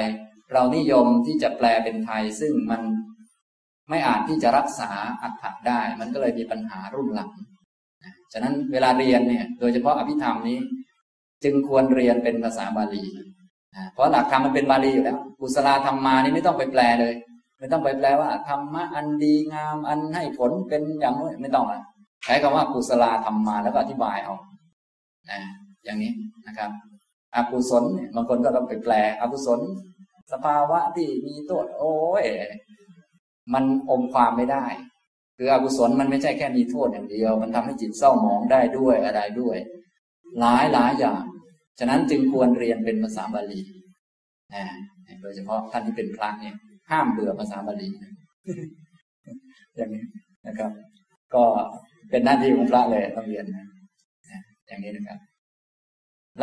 [0.53, 2.83] เรานิยมที่จะแปลเป็นไทย ซึ่งมัน
[3.91, 4.91] ไม่อาจที่จะรักษา
[5.23, 7.31] อัตถะได้ มันก็เลยมีปัญหารุ่นหลัง
[8.33, 10.59] ฉะนั้นเวลาเรียนเนี่ย โดยเฉพาะอภิธรรมนี้
[11.45, 13.05] จึงควรเรียนเป็นภาษาบาลี
[13.93, 17.15] เพราะหลักธรรมมันเป็นบาลีอยู่แล้วกุศลธรรมมานี่ไม่ต้องไปแปลเลย
[17.59, 21.83] ไม่ต้องไปแปลว่าธรรมะอันดีงามอันให้ผลเป็นอย่างนู้นไม่ต้องอะ
[22.25, 24.35] ใช้คำว่ากุศลธรรมมาแล้วก็อธิบายเอา
[25.31, 25.41] นะ
[25.85, 26.13] อย่างนี้
[26.47, 26.71] นะครับ
[27.35, 27.85] อกุศล
[28.15, 29.61] บางคนก็ต้องไปแปลอกุศล
[30.33, 32.25] สภาวะที่มีโทษโอ้ย
[33.53, 34.65] มันอมความไม่ได้
[35.37, 39.57] คืออกุศลมันไม่ใช่แค่มีโทษอย่างเดียว มันทำให้จิตเศร้าหมองได้ด้วยอะไรด้วย
[40.41, 41.23] หลายหลายอย่าง
[41.79, 43.61] ฉะนั้นจึงควรเรียนเป็นภาษาบาลี
[44.55, 44.65] นะ
[45.23, 46.57] โดยเฉพาะท่านที่เป็นพระเนี่ย
[46.91, 47.89] ห้ามเบื่อภาษาบาลี
[49.77, 50.05] อย่างนี้
[50.47, 50.71] นะครับ
[51.35, 51.45] ก็
[52.11, 53.67] เป็นหน้าที่ของพระเลยต้องเรียนนะ
[54.67, 55.19] อย่างนี้นะครับ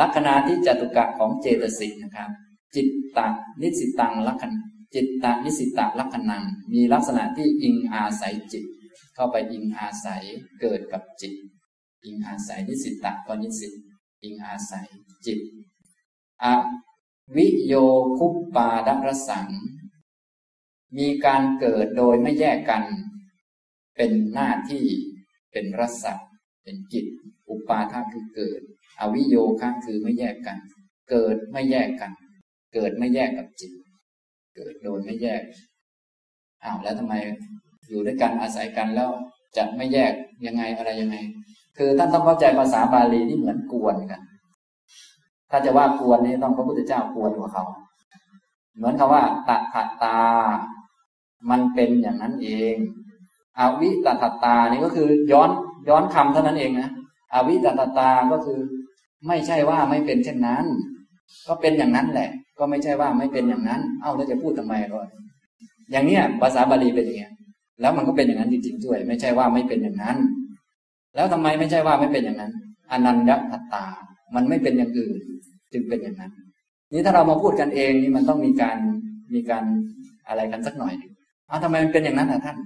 [0.00, 2.30] ลักษณะที่จตุกะของเจตสิกนะครับ
[2.74, 3.26] จิตตะ
[3.62, 4.54] นิสิตังลักษณ
[4.94, 6.42] จิตตะนิสิตะลักษณัง
[6.72, 8.64] มีลักษณะที่อิงอาศัยจิต
[9.14, 10.22] เข้าไปอิงอาศัย
[10.60, 11.32] เกิดกับจิต
[12.04, 13.72] อิงอาศัยนิสิตะก็นิสิต
[14.22, 14.88] อิงอาศัย
[15.26, 15.40] จิต
[16.44, 16.46] อ
[17.36, 17.74] วิโย
[18.18, 19.48] คุปปาดรสัง
[20.98, 22.84] มีการเกิดโดยไม่แยกกัน
[23.96, 24.86] เป็นหน้าที่
[25.52, 26.04] เป็นรส
[26.62, 27.06] เป็นจิต
[27.48, 28.60] อุปาทาคือเกิด
[29.00, 30.58] อวิโยคะคือไม่แยกกัน
[31.10, 32.12] เกิดไม่แยกกัน
[32.74, 33.72] เกิดไม่แยกกับจิต
[34.56, 35.42] เกิดโดยไม่แยก
[36.64, 37.14] อ้าวแล้วทำไม
[37.88, 39.10] อยู่ด้วยกันอาศัยกันแล้ว
[39.56, 40.12] จะไม่แยก
[40.46, 41.16] ยังไงอะไรยังไง
[41.76, 44.20] คือท่านต้องเข้าใจภาษาบาลีที่เหมือนกวนกัน
[45.50, 47.64] ถ้าจะว่ากวนนี่ต้องพระพุทธเจ้ากวนกว่าเขา
[48.76, 50.18] เหมือนคาว่าตะขัตตา
[51.50, 52.74] มันเป็นอย่างนั้นเอง
[53.58, 55.50] อวิตตตานี่ก็คือย้อน
[55.88, 56.90] ย้อนคำเท่านั้นเองนะ
[57.34, 58.58] อวิตตตาก็คือ
[59.28, 60.64] ไม่ใช่ว่าไม่เป็นเช่นนั้น
[61.48, 64.98] ก็เป็นอย่างนั้นแหละ ก็ไม่ใช่ว่าไม่เป็นอย่างนั้น เอ้าแล้วจะพูดทำไมก็
[65.90, 67.32] อย่างเนี้ยภาษาบาลีเป็นอย่างเงี้ย
[67.80, 70.16] แล้วมันก็เป็นอย่างนั้นจริงๆด้วย ไม่ใช่ว่าไม่เป็นอย่างนั้น
[71.14, 72.52] แล้วทำไมไม่ใช่ว่าไม่เป็นอย่างนั้น
[72.90, 73.84] อนันยตตา
[74.34, 75.20] มันไม่เป็นอย่างอื่น
[75.72, 76.32] จึงเป็นอย่างนั้น
[76.92, 78.76] นี่ถ้าเรามาพูดกันเองนี่มันต้องมีการ
[79.34, 79.64] มีการ
[80.28, 80.94] อะไรกันสักหน่อย
[81.48, 82.56] อ้าวทำไมมันเป็นอย่างนั้นอะท่าน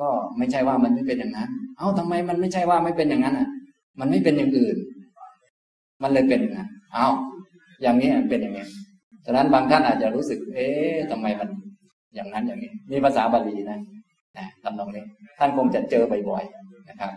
[0.00, 3.48] ก็ไม่ใช่ว่ามันไม่เป็นอย่างนั้น เอ้าทำไมมันไม่ใช่ว่าไม่เป็นอย่างนั้นอะ
[4.00, 4.76] มันไม่เป็นอย่างอื่น
[6.02, 7.06] มันเลยเป็นอย่างนั้นเอ้า
[7.82, 8.66] อย่างนี้เป็นอย่างนี้
[9.24, 11.48] ฉะนั้นบางท่านอาจจะรู้สึก เอ๊ะทำไมมัน
[12.14, 13.78] อย่างนั้นอย่างนี้นี่ภาษาบาลีนะ
[14.36, 15.04] นะตำนองนี้
[15.38, 17.12] ท่านคงจะเจอบ่อยๆนะครับ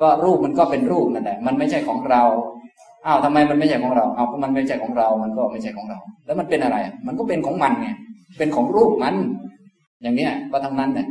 [0.00, 2.22] ก็รูปมันก็เป็นรูปนั่นแหละ มันไม่ใช่ของเรา
[3.06, 6.76] อ้าวทำไมมันไม่ใช่ของเรา เอาก็มันไม่ใช่ของเรา มันก็ไม่ใช่ของเรา แล้วมันเป็นอะไร
[7.06, 7.88] มันก็เป็นของมันไง
[8.38, 9.14] เป็นของรูปมัน
[10.02, 11.08] อย่างเนี้ยก็ทั้งนั้นเนี่ย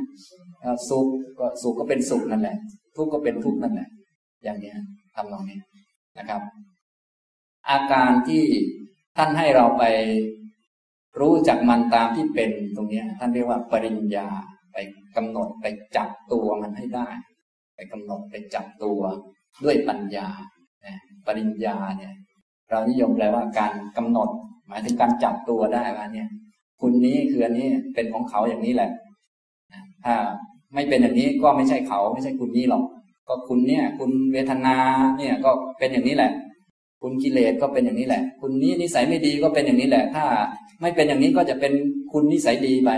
[0.90, 1.08] สุข
[1.40, 2.56] ก็สุขก็เป็นสุขนั่นแหละ
[2.96, 3.88] ทุกข์ก็เป็นทุกข์นั่นแหละ
[4.44, 4.74] อย่างนี้
[5.16, 5.60] ทำตรงนี้
[6.18, 6.42] นะครับ
[7.70, 8.44] อาการที่
[9.18, 9.84] ท่านให้เราไป
[11.20, 14.28] รู้จักมันตามที่เป็นตรงนี้ท่านเรียกว่าปริญญา
[14.72, 14.78] ไป
[15.16, 15.66] กำหนดไป
[15.96, 17.08] จับตัวมันให้ได้
[17.80, 19.00] ไปกำหนดไปจับตัว
[19.64, 20.28] ด้วยปัญญา
[21.26, 22.14] ปริญญาเนี่ย
[22.70, 24.30] เรานิยมแปลว่าการกำหนด
[24.68, 26.28] หมายถึงการจับตัวได้ว่าเนี่ย
[26.82, 28.92] คุณนี้คืออันนี้เป็นของเขาอย่างนี้แหละ
[30.06, 30.16] ถ้า
[30.74, 32.84] ไม่เป็นอย่างนี้ก็ไม่ใช่เขาไม่ใช่คุณนี้หรอก
[33.28, 34.78] ก็คุณเนี่ย คุณเวทนา
[35.18, 36.32] เนี่ยก็เป็นอย่างนี้แหละ
[37.02, 40.26] คุณกิเลสก็เป็นอย่างนี้แหละ คุณนี้นิสัยไม่ดีก็เป็นอย่างนี้แหละ ถ้า
[40.82, 41.74] ไม่เป็นอย่างนี้ก็จะเป็น
[42.12, 42.92] คุณนิสัยดีไป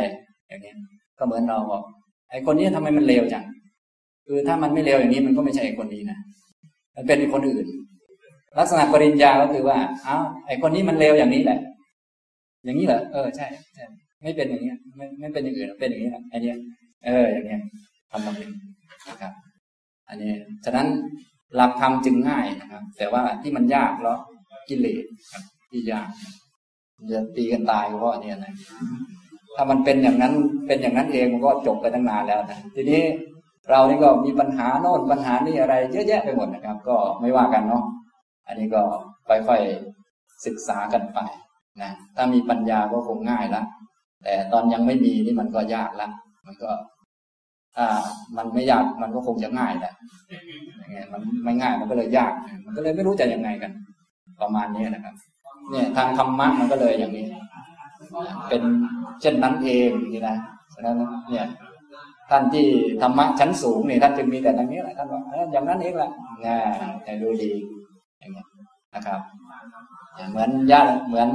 [0.48, 0.74] อย่างนี้
[1.20, 1.84] ก็เหมือนเราบอก
[2.30, 3.44] ไอ้คนนี้ทำไมมันเลวจัง
[4.26, 6.18] คือถ้ามันไม่เลวอย่างนี้มันก็ไม่ใช่ไอคนนี้นะ
[6.96, 7.66] มันเป็นไอคนอื่น
[8.60, 11.60] ลักษณะปริญญาก็คือว่าอ้าวไอ้คนนี้มันเลวอย่างนี้แหละ
[12.66, 13.86] อย่างนี้เหรอเออใช่ใช่
[14.24, 16.54] ไม่เป็นอย่างนี้ไม่ไม่เป็นอย่างอื่นเป็นอย่างนี้แหละไอ้นี้
[17.06, 17.62] เออ อย่างเงี้ย
[18.12, 18.50] ทำตรงนี้
[19.10, 19.34] นะครับ
[20.10, 20.32] อันนี้
[20.66, 20.88] ฉะนั้น
[21.56, 24.20] หลักธรรมจึงง่ายนะครับ แต่ว่าที่มันยากเพราะ
[24.70, 26.08] กิเลสครับที่ยาก
[27.12, 28.54] จะตีกันตายเพราะเนี่ยนะ
[29.56, 30.34] ถ้ามันเป็นอย่างนั้น
[30.68, 33.02] เป็นอย่างนั้นเองมันก็จบไปตั้งนานแล้วนะทีนี้
[33.70, 37.84] เรานี่ก็มีปัญหาโน่นปัญหานี่อะไรเยอะแยะไปหมดนะครับ ก็ไม่ว่ากันเนาะ
[38.48, 38.82] อันนี้ก็
[39.28, 41.20] ค่อยๆศึกษากันไป
[41.82, 43.64] นะถ้ามีปัญญาก็คงง่ายละ
[44.24, 46.08] แต่ตอนยังไม่มีนี่มันก็ยากละ
[46.46, 46.70] มันก็
[47.78, 48.02] อ่า
[48.38, 49.94] มันไม่ยากมันก็คงจะง่ายแหละ
[51.12, 52.34] มันไม่ง่ายมันก็เลยยาก
[52.66, 53.72] มันก็เลยไม่รู้จะยังไงกัน
[54.42, 55.16] ประมาณนี้นะครับ
[55.72, 57.26] เนี่ยทางธรรมะมันก็เลยอย่างนี้
[58.50, 58.62] เป็น
[59.22, 60.38] เช่นนั้นเองนี่นะ
[60.74, 60.98] ฉะนั้น
[61.30, 61.46] เนี่ย
[62.32, 62.68] ท่านที่
[63.02, 66.12] ธรรมะชั้นสูงเนี่ยท่านจึงมีแต่ตรงนี้แหละท่านบอกอย่างนั้นเองแหละ
[66.46, 66.58] นะ
[67.04, 67.52] แต่ดูดี
[68.20, 68.44] อย่างนี้
[68.94, 69.20] นะครับ
[70.30, 71.30] เหมือนญาติเหมือน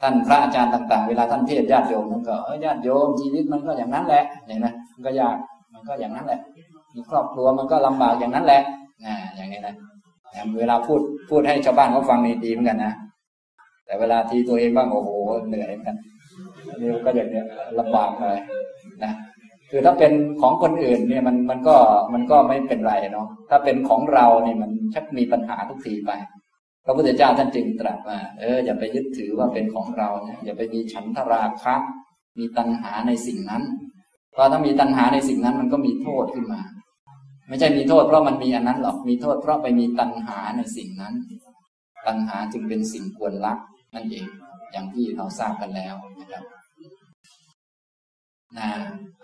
[0.00, 2.34] ท่านพระอาจารย์ต่าง ๆ เวลาท่านเทศญาติโยมมันก็
[2.64, 5.36] ญาติโยมชีวิตมันก็อย่างนั้นแหละเห็นไหมมันก็ยาก
[5.72, 6.40] มันก็อย่างนั้นแหละ
[6.94, 8.62] มีครอบครัวมันก็ลำบากอย่างนั้นแหละ
[9.04, 9.74] นะอย่างนี้นะ
[10.58, 12.92] เวลาพูดพูดให้ชาวบ้านเขาฟังนี่ดีเหมือนกันนะ
[13.86, 15.10] แต่เวลาทีตัวเองบ้างโอ้โห
[15.48, 15.96] เหนื่อยเหมือนกัน
[16.80, 17.46] นี่ก็อย่างเนี้ย
[17.78, 18.40] ลำบากเลย
[19.04, 19.12] นะ
[19.70, 21.76] คือถ้าเป็นของคนอื่นเนี่ยมันมันก็
[22.14, 26.10] มันก็ไม่เป็นไรเนาะถ้าเป็นของเราเนี่ยมันชักมีปัญหาทุกทีไป
[26.84, 31.74] พระพุทธเจ้าท่านจึงตรัสว่าเอออย่าไปยึดถือว่าเป็นของเรานะอย่าไปมีฉันทราคะ
[32.38, 33.62] มีตัณหาในสิ่งนั้น
[34.32, 36.60] เพราะถ้ามีตัณหาในสิ่งนั้นมันก็มีโทษขึ้นมา
[37.48, 41.14] ไม่ใช่มีโทษเพราะมันมีอันนั้นหรอกมีโทษเพราะไปมีตัณหาในสิ่งนั้น
[42.06, 43.54] ตัณหาจึงเป็นสิ่งควรละ
[43.94, 44.26] นั่นเอง
[44.74, 46.44] อย่างที่เราทราบกันแล้วนะครับ
[48.58, 48.70] นะ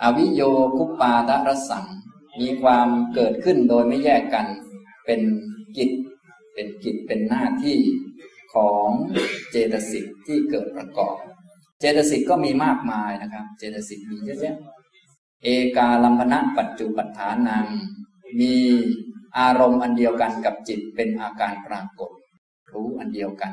[0.03, 0.41] อวิโย
[0.77, 1.87] คุปปาตรสัง
[2.41, 4.47] มีความเกิดขึ้นโดยไม่แยกกัน
[5.07, 5.21] เป็น
[5.77, 5.91] กิจ
[6.55, 7.79] เป็นกิจเป็นหน้าที่
[8.55, 8.89] ของ
[9.51, 11.17] เจตสิกที่เกิดประกอบ
[11.79, 14.57] เจตสิกก็มีมากมายนะครับ เจตสิกมีเยอะแยะ
[15.43, 17.67] เอกาลัมพนะปัจจุปัฏฐานัง
[18.41, 18.55] มี
[19.39, 22.11] อารมณ์อันเดียวกันกับจิตเป็นอาการปรากฏ
[22.73, 23.53] รู้อันเดียวกัน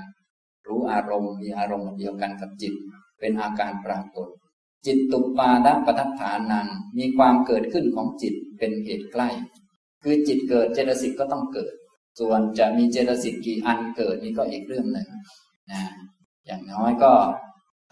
[0.68, 2.74] รู้อารมณ์มีอารมณ์อันเดียวกันกับจิต
[3.20, 4.28] เป็นอาการปรากฏ
[4.86, 9.30] จิตตุปาดะปทัฏฐานังมีความเกิดขึ้นของจิตเป็นเหตุใกล้
[10.04, 11.74] คือจิตเกิดเจตสิกก็ต้องเกิด
[12.20, 15.08] ส่วนจะมีเจตสิกกี่อันเกิดนี่ก็อีกเรื่องหนึ่ง
[15.72, 15.82] นะ
[16.46, 17.14] อย่างน้อยก็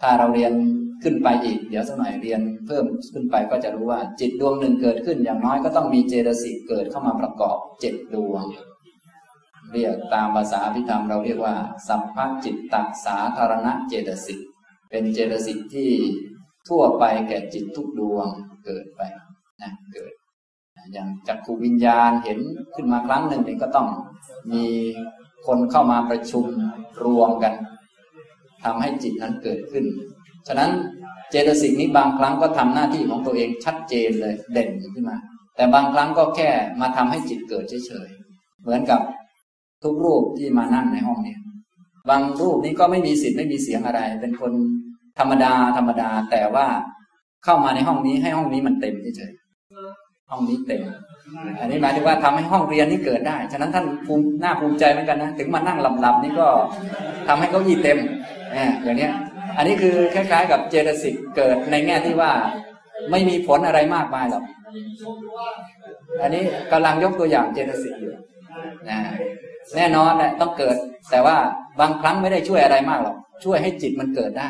[0.02, 0.52] ถ้าเราเรียน
[1.02, 2.84] ขึ้นไปอีก เดี๋ยวสักหน่อยเรียนเพิ่ม
[3.14, 8.44] ขึ้นไปก็จะรู้ว่าจิตดวงหนึ่งเกิดขึ้น อย่างน้อยก็ต้องมีเจตสิกเกิดเข้ามาประกอบเจ็ดดวง
[9.72, 11.54] เรียกตามภาษาพิธรรมเราเรียกว่า
[11.88, 12.74] สัพพจิตต
[13.04, 14.40] สาธารณเจตสิก
[14.90, 15.90] เป็นเจตสิกที่
[16.68, 18.26] ทั่วไปแก่จิตทุกดวง
[18.64, 19.00] เกิดไป
[19.62, 20.12] นะเกิด
[20.92, 22.40] อย่างจักขูวิญญาณเห็น
[22.74, 23.88] ขึ้นมาครั้งหนึ่งนี่ก็ต้อง
[24.52, 24.64] มี
[25.46, 26.44] คนเข้ามาประชุม
[27.04, 27.54] รวมกัน
[28.64, 29.84] ทำให้จิตนั้นเกิดขึ้น
[30.46, 30.70] ฉะนั้น
[31.30, 35.16] เจตสิกนี้บางครั้งก็ทำหน้าที่ของตัวเองชัดเจนเลยเด่นขึ้นมา
[35.56, 36.48] แต่บางครั้งก็แค่
[36.80, 39.00] มาทำให้จิตเกิดเฉยๆเหมือนกับ
[39.82, 41.36] ทุกรูปที่มานั่งในห้องเนี้
[42.10, 44.52] บางรูปนี้ก็ไม่มีสิทธิ์ไม่มีเสียงอะไร เป็นคน
[45.18, 46.66] ธรรมดาธรรมดา แต่ว่า
[47.44, 49.32] เข้ามาในห้องนี้ให้ห้องนี้มันเต็มเฉย
[50.30, 50.82] ห้องนี้เต็ม
[51.60, 56.46] อันนี้หมายถึงว่าทำให้ห้องเรียนนี้เกิดได้ ฉะนั้นท่านภูมิหน้าภูมิใจเหมือนกันนะ ถึงมานั่งหลับๆนี่ก็
[57.28, 57.98] ทำให้เขายี่เต็ม
[58.52, 59.12] เนี่ยอย่างเนี้ย
[59.56, 62.32] อันนี้คือคล้ายๆ กับเจตสิกเกิดในแง่ที่ว่า
[63.10, 64.44] ไม่มีผลอะไรมากมายหรอก
[66.22, 68.14] อันนี้กำลังยกตัวอย่างเจตสิกอยู่
[68.88, 68.98] นะ
[69.76, 70.76] แน่นอนแหละต้องเกิด
[71.10, 71.36] แต่ว่า
[71.80, 74.48] บางครั้งไม่ได้ช่วยอะไรมากหรอกช่วยให้จิตมันเกิดได้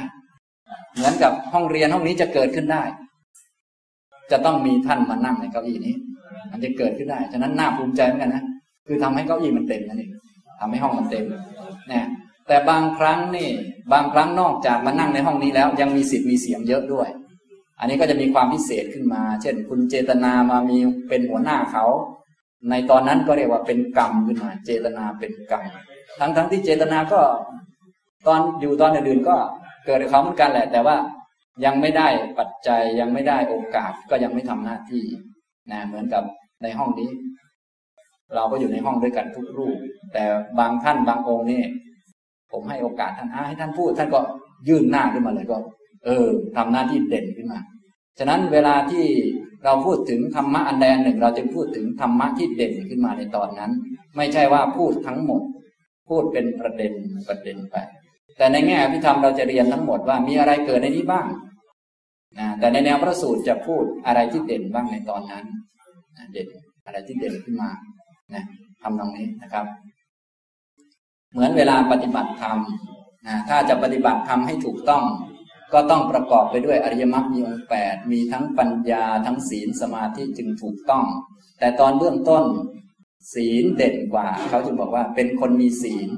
[0.95, 2.83] เหมือนกับห้องเรียนห้องนี้จะเกิดขึ้นได้
[4.31, 5.95] จะต้องมีท่านมานั่งในเก้าอี้นี้
[6.51, 8.45] มันจะเกิดขึ้นได้ฉะนั้นน่าภูมิใจเหมือนกันนะ
[8.87, 10.11] คือทำให้เก้าอี้มันเต็มนั่นเอง
[10.61, 11.25] ทำให้ห้องมันเต็ม
[11.93, 12.07] นี่ย
[12.49, 13.51] แต่บางครั้งนี่
[13.93, 17.09] บางครั้งนอกจากมานั่งในห้องนี้แล้ว ยังมีสิทธิ์มีเสียงเยอะด้วย
[17.79, 21.85] อันนี้ก็จะมีความพิเศษขึ้นมา เช่น คุณเจตนามามีเป็นหัวหน้าเขา
[22.71, 25.65] ในตอนนั้นก็เรียกว่าเป็นกรรมขึ้นมา เจตนาเป็นกรรม
[26.21, 27.21] ทั้งทั้งที่เจตนาก็
[28.27, 29.37] ตอนอยู่ตอนอื่นๆก็
[29.87, 30.97] เกิดเขาเหมือนกันแหละ แต่ว่า
[31.65, 35.05] ยังไม่ได้ปัจจัยยังไม่ได้โอกาสก็ยังไม่ทำหน้าที่
[35.73, 36.23] นะเหมือนกับ
[36.63, 37.11] ในห้องนี้
[38.35, 39.79] เราก็อยู่ในห้องด้วยกันทุกรูป
[40.13, 40.25] แต่
[40.59, 41.63] บางท่านบางองค์นี่
[42.53, 44.21] ผมให้โอกาสท่านให้ท่านพูด ท่านก็
[44.69, 45.59] ยื่นหน้าขึ้นมาเลยก็
[46.05, 46.27] เออ
[46.57, 47.61] ทำหน้าที่เด่นขึ้นมา
[48.19, 49.07] ฉะนั้นเวลาที่
[49.65, 53.73] เราพูดถึงธรรมะอันใดอันหนึ่ง เราจึงพูดถึงธรรมะที่เด่นขึ้นมาในตอนนั้น
[54.17, 55.43] ไม่ใช่ว่าพูดทั้งหมด
[56.09, 56.93] พูดเป็นประเด็น
[57.29, 57.77] ประเด็นไป
[58.37, 61.27] แต่ในแง่พิธรรมเราจะเรียนทั้งหมดว่ามีอะไรเกิดในนี้บ้าง
[62.39, 65.45] นะแต่ในแนวพระสูตรจะพูดอะไรที่เด่นบ้างในตอนนั้น
[66.33, 66.49] เด่น
[66.87, 67.71] อะไรที่เด่นขึ้นมา
[68.35, 68.45] นะ
[68.83, 69.67] ทำตรงนี้นะครับ
[71.33, 72.59] เหมือนเวลาปฏิบัติธรรม
[73.27, 75.05] นะถ้าจะปฏิบัติธรรมให้ถูกต้อง
[75.73, 81.07] ก็ต้องประกอบไปด้วยอริยมรรคมีองค์แปดมีทั้งปัญญาทั้งศีลสมาธิจึงถูกต้อง
[81.59, 82.45] แต่ตอนเบื้องต้น
[83.35, 86.09] ศีลเด่นกว่า เขาจึงบอกว่าเป็นคนมีศีล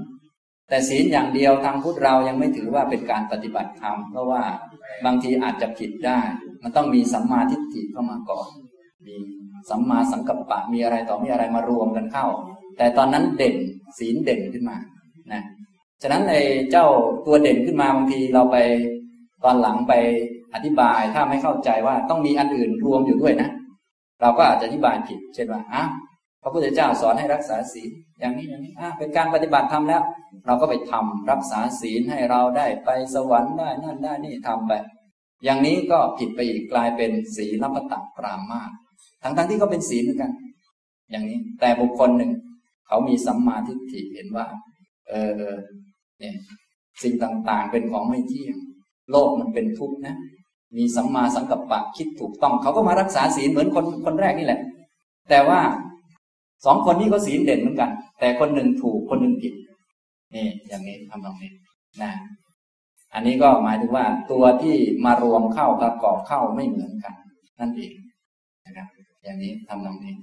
[0.69, 4.43] แต่ศีลอย่างเดียวทางพุทธเรายังไม่ถือว่าเป็นการปฏิบัติธรรมเพราะว่า
[5.05, 6.21] บางทีอาจจะผิดได้
[6.63, 8.49] มันต้องมีสัมมาทิฏฐิเข้ามาก่อน
[9.07, 9.17] มี
[9.71, 12.27] สัมมาสังกัปปะมีอะไรต่อมีอะไรมารวมกันเข้า
[12.79, 13.57] แต่ตอนนั้นเด่น
[13.99, 14.77] ศีลเด่นขึ้นมา
[15.33, 15.43] นะ
[16.03, 16.87] ฉะนั้นไอ้เจ้า
[17.27, 18.57] ตัวเด่นขึ้นมาบางทีเราไป
[19.45, 19.93] ตอนหลังไป
[20.55, 23.49] อธิบายถ้าไม่เข้าใจว่าต้องมีอันอื่นรวมอยู่ด้วยนะ
[24.21, 25.85] เราก็อาจจะอธิบายผิด เช่นว่าอะ
[26.43, 30.03] พระพุทธเจ้าสอนให้รักษาศีลอย่างนี้อย่างนี้อะเป็นการปฏิบัติทำแล้ว
[30.47, 34.73] เราก็ไปทำรักษาศีลให้เราได้ไปสวรรค์ได้นั่นได้นี่ทำไป
[35.45, 38.71] อย่างนี้ก็ผิดไปอีกกลายเป็นศีลปตัปรามาส
[39.23, 40.33] ทั้งทั้งที่ก็เป็นศีลเหมือนกัน
[41.11, 42.31] อย่างนี้แต่บุคคลหนึ่ง
[42.87, 44.47] เขามีสัมมาทิฏฐิเห็นว่า
[45.09, 45.53] เออ
[46.19, 46.37] เนี่ย
[47.03, 48.57] สิ่งต่างๆเป็นของไม่เที่ยง
[49.11, 50.17] โลกมันเป็นทุกข์นะ
[50.77, 54.61] มีสัมมาสังกัปปะคิดถูกต้อง เขาก็มารักษาศีลเหมือนคนคนแรกนี่แหละ
[55.29, 55.61] แต่ว่า
[56.65, 57.91] สองคนนี้ก็ศีลเด่นเหมือนกัน
[58.21, 59.55] แต่คนหนึ่งถูกคนหนึ่งผิด
[60.35, 61.53] นี่อย่างนี้ทำตรงนี้
[62.03, 62.13] นะ
[63.15, 67.15] อันนี้ก็หมายถึงว่าตัวที่มารวมเข้าประกอบเข้าไม่เหมือนกัน
[67.61, 67.95] นั่นเอง
[68.67, 68.89] นะครับ
[69.25, 70.15] อย่างนี้ทำตรงนี้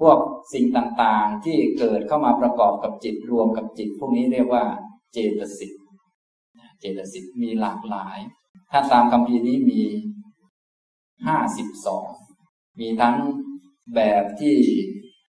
[0.00, 0.18] พวก
[0.52, 4.64] สิ่งต่างๆที่เกิดเข้ามาประกอบกับจิตรวมกับจิต พวกนี้เรียกว่า
[5.12, 5.72] เจตสิก
[6.80, 8.18] เจตสิกมีหลากหลาย
[8.72, 9.82] ถ้าตามคำพีนี้มี
[11.26, 12.08] ห้าสิบสอง
[12.80, 13.16] มีทั้ง
[13.94, 14.56] แบบที่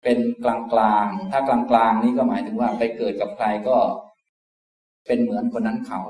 [0.04, 3.78] เป็นกลางกลางถ้ากลางกลางนี้ก็หมายถึงว่าไปเกิดกับใครก็
[5.08, 6.02] เป็นเหมือนคนนั้นเขา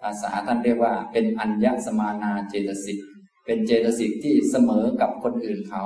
[0.00, 2.98] ภาษาท่านเรียกว่า เป็นอัญญสมานาเจตสิก
[3.46, 5.82] เป็นเจตสิกที่เสมอกับคนอื่นเขา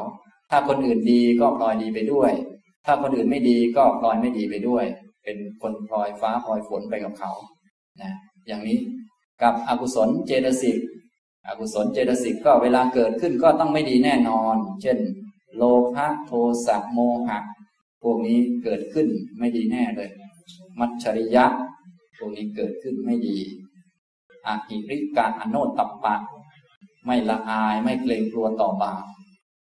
[0.50, 2.32] ถ้าคนอื่นดีก็พลอยดีไปด้วย
[2.86, 4.84] ถ้าคนอื่นไม่ดีก็พลอยไม่ดีไปด้วย
[5.24, 7.32] เป็นคนพลอยฟ้าพลอยฝนไปกับเขา
[8.02, 8.12] นะ
[8.46, 8.78] อย่างนี้
[9.42, 10.78] กับอกุศลเจตสิก
[11.46, 14.98] อกุศลเจตสิกก็เวลาเกิดขึ้นก็ต้องไม่ดีแน่นอน เช่น
[15.57, 15.62] โล
[15.94, 16.33] ภะโท
[16.66, 17.38] สะโมหะ
[18.02, 20.11] พวกนี้เกิดขึ้นไม่ดีแน่เลย
[20.78, 21.44] มัจฉริยะ
[22.18, 23.38] พวกนี้เกิดขึ้นไม่ดี
[24.46, 26.14] อาหิริกาอโนตัปปะ
[27.07, 29.04] ไม่ละอายไม่เกรงกลัวต่อบาป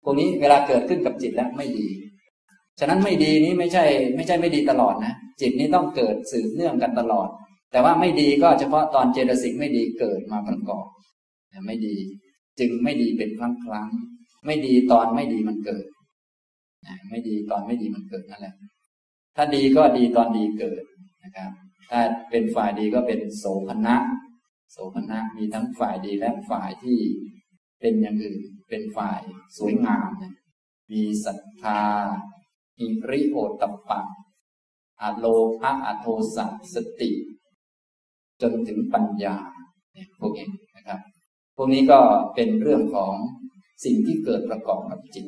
[0.04, 1.88] พวกนี้เวลาเกิดขึ้นกับจิตแล้วไม่ดี
[2.80, 3.84] ฉะนั้นไม่ดีนี้ไม่ใช่
[4.16, 7.30] ไม่ใช่ไม่ดีตลอดนะ จิตนี้ต้องเกิดสืบเนื่องกันตลอด
[7.72, 10.86] แต่ว่าไม่ดีก็เฉพาะตอนเจตสิกไม่ดีเกิดมาประกอบ
[11.66, 11.96] ไม่ดี
[12.60, 13.90] จึงไม่ดีเป็นครั้งครั้ง
[14.46, 15.86] ไม่ดีตอนไม่ดีมันเกิด
[17.10, 18.56] ไม่ดีตอนไม่ดีมันเกิดนั่นแหละ
[19.36, 20.84] ถ้าดีก็ดีตอนดีเกิด
[21.24, 21.52] นะครับ
[21.90, 22.02] ถ้า
[22.32, 23.98] เป็นฝ่ายดีก็เป็นโสภณะ
[24.72, 27.00] โสภณะมีทั้งฝ่ายดีและฝ่ายที่
[27.80, 29.22] เป็นอย่างอื่น เป็นฝ่าย
[29.58, 30.36] สวยงามนะ
[30.92, 31.82] มีศรัทธา
[32.80, 34.02] อิริโอตปะ
[35.02, 35.26] อะโล
[35.60, 37.12] ภะอโทสัสติ
[38.42, 39.36] จนถึงปัญญา
[39.94, 40.48] เนี่ยพวกนี้
[40.78, 41.00] นะครับ
[41.56, 42.00] พวกนี้ก็
[42.36, 43.14] เป็นเรื่องของ
[43.86, 45.26] สิ่งที่เกิดประกอบกับจิต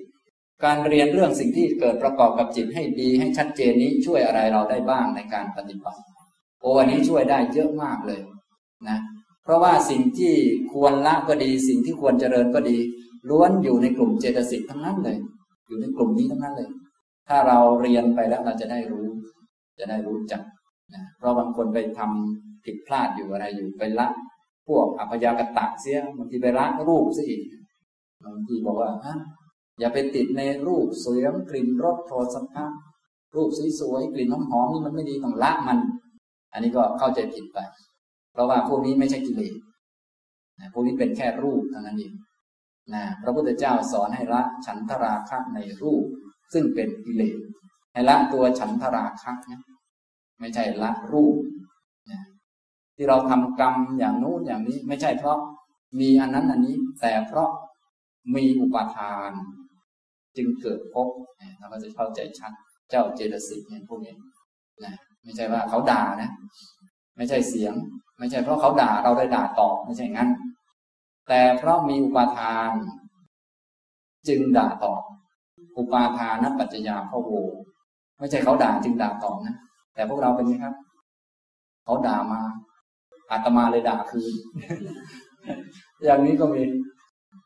[0.63, 6.01] การเรียนเรื่องสิ่งที่เกิดประกอบกับจิตให้ดีให้ชัดเจนนี้ช่วยอะไรเราได้บ้างในการปฏิบัติ
[6.61, 8.21] โอ้อันนี้ช่วยได้เยอะมากเลย
[8.89, 8.99] นะ
[9.43, 10.33] เพราะว่าสิ่งที่
[10.73, 12.77] ควรละก็ดี สิ่งที่ควรเจริญก็ดี
[13.29, 15.17] ล้วนอยู่ในกลุ่มเจตสิกทั้งนั้นเลย
[15.67, 16.69] อยู่ในกลุ่มนี้ทั้งนั้นเลย
[17.27, 19.05] ถ้าเราเรียนไปแล้วเราจะได้รู้
[19.79, 20.41] จะได้รู้จัก
[20.93, 24.07] นะเพราะบางคนไปทำ ผิดพลาดอยู่อะไรอยู่ไปละ
[24.67, 27.41] พวกอภยากตะเสียบางทีไปละรูปซะอีก
[28.25, 29.15] บางทีบอกว่าฮะ
[29.79, 32.71] อย่าไปติดในรูปสวยกลิ่นรสโทสัมผัส
[33.35, 35.79] รูปสวยๆกลิ่นหอมๆนี่มันไม่ดีต้องละมัน
[36.53, 37.59] อันนี้ก็เข้าใจผิดไป
[38.31, 39.53] เพราะว่าพวกนี้ไม่ใช่กิเลส
[40.73, 42.13] พวกนี้เป็นแค่รูปเท่านั้นเอง
[42.93, 46.03] นะพระพุทธเจ้าสอนให้ละฉันทราคะในรูป
[46.53, 47.37] ซึ่งเป็นกิเลส
[47.93, 49.61] ให้ละตัวฉันทราคะนะ
[50.39, 51.37] ไม่ใช่ละรูป
[53.01, 55.37] ที่เราทำกรรมอย่างนู้นอย่างนี้ ไม่ใช่เพราะ
[55.99, 57.49] มีอันนั้นอันนี้ แต่เพราะ
[58.35, 59.31] มีอุปาทาน
[60.37, 61.07] จึงเกิดภพ
[61.57, 62.51] เราก็จะเข้าใจชัด
[62.89, 64.15] เจ้าเจตสิกเนี่ยพวกนี้
[64.83, 66.29] นะไม่ใช่ว่าเขาด่านะ
[67.17, 67.73] ไม่ใช่เสียง
[68.19, 70.29] ไม่ใช่เพราะเขาด่าเราเลยด่าตอบไม่ใช่งั้น
[71.27, 72.71] แต่เพราะมีอุปาทาน
[74.27, 75.01] จึงด่าตอบ
[75.77, 77.31] อุปาทานปัจจยาพ่อโว
[78.19, 79.55] ไม่ใช่เขาด่าจึงด่าตอบนะ
[79.93, 80.75] แต่พวกเราเป็นไงครับ
[81.83, 82.41] เขาด่ามา
[83.31, 84.33] อาตมาเลยด่าคืน
[86.05, 86.61] อย่างนี้ก็มี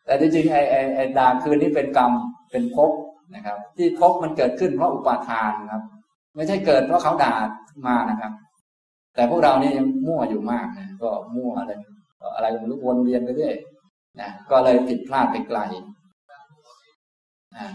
[0.05, 2.11] แต่จริงๆไอ้ไอ้ไอ้ด่าคืนนี้เป็นกรรม
[2.51, 2.91] เป็นภพ
[3.35, 5.83] นะครับ ที่ภพมันเกิดขึ้นเพราะอุปาทานครับ
[6.35, 7.35] ไม่ใช่เกิดเพราะเขาด่า
[7.87, 8.31] มานะครับ
[9.15, 11.71] แต่พวกเรานี่ยังมั่วอยู่มากนะก็มั่วอะไร
[12.35, 13.55] อะไรไม่รู้วนเวียนไปเรื่อย
[14.21, 15.59] นะก็เลยผิดพลาดไปไกล
[17.57, 17.67] นะ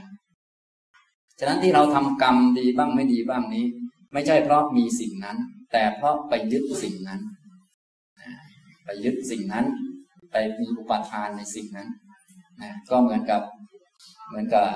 [1.38, 3.66] ฉะนั้นที่เราทำกรรมดีบ้างไม่ดีบ้างนี้
[4.12, 5.36] ไม่ใช่เพราะมีสิ่งนั้น
[5.72, 7.20] แต่เพราะไปยึดสิ่งนั้น
[8.88, 9.66] ไปยึดสิ่งนั้น
[10.32, 11.88] ไปมีอุปทานในสิ่งนั้น
[12.62, 13.42] นะก็เหมือนกับ
[14.28, 14.66] เหมือนกับ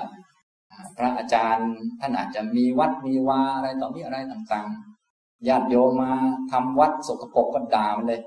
[0.97, 6.11] พระอาจารย์ท่านอาจจะมีวัดมีวาอะไรต่อมีอะไรต่างๆญาติโยมมา
[6.51, 8.21] ทำวัดสกปรกก็ด่ามันเลย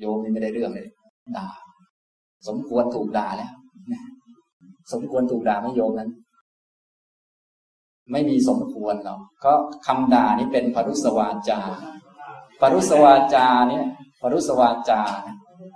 [0.00, 0.88] โยมนี่ไม่ได้เรื่องเลย
[1.36, 1.48] ด่า
[2.48, 3.52] สมควรถูกด่าแล้ว
[4.92, 6.10] สมควรถูกด่าไม่โยมนั้น
[8.12, 9.52] ไม่มีสมควรหรอกก็
[9.86, 11.60] คำด่านี้เป็นปรุสวาจา
[12.60, 13.86] ปรุสวาจาเนี่ย
[14.22, 15.00] ปรุสวาจา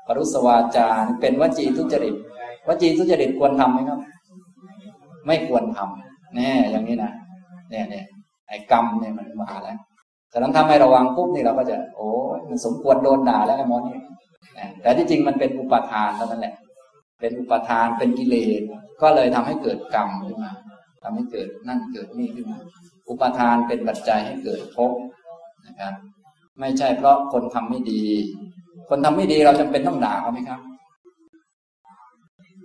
[0.07, 0.87] ปรุสวาจา
[1.21, 2.15] เป็นวจีทุจริต
[2.67, 4.01] วจีทุจริตควรทำไหมครับ
[5.27, 7.13] ไม่ควรทำแน่อย่างนี้นะ
[7.71, 8.05] เนี่ยเนี่ย
[8.49, 9.79] ไอ้กรรมเนี่ยมันมาแล้ว
[10.33, 12.09] ฉะนั้นถ้าไม่ระวังปุ๊บนี่เราก็จะ โอ้
[12.49, 13.99] มันสมควรโดนด่าแล้วไอ้มอนี่
[14.83, 16.55] แต่ที่จริงมันเป็นอุปทานเท่านั้นแหละ
[17.21, 18.63] เป็นอุปทานเป็นกิเลส
[19.03, 20.53] ก็เลยทำให้เกิดกรรมขึ้นมา
[21.03, 22.59] ทำให้เกิดนั่นเกิดนี่ขึ้นมา
[23.09, 24.93] อุปทานเป็นปัจจัยให้เกิดภพ
[25.67, 25.95] นะครับ
[26.61, 28.03] ไม่ใช่เพราะคนทำไม่ดี
[28.89, 30.61] คนทำไม่ดีเราจำเป็นต้องด่าเขาไหมครับ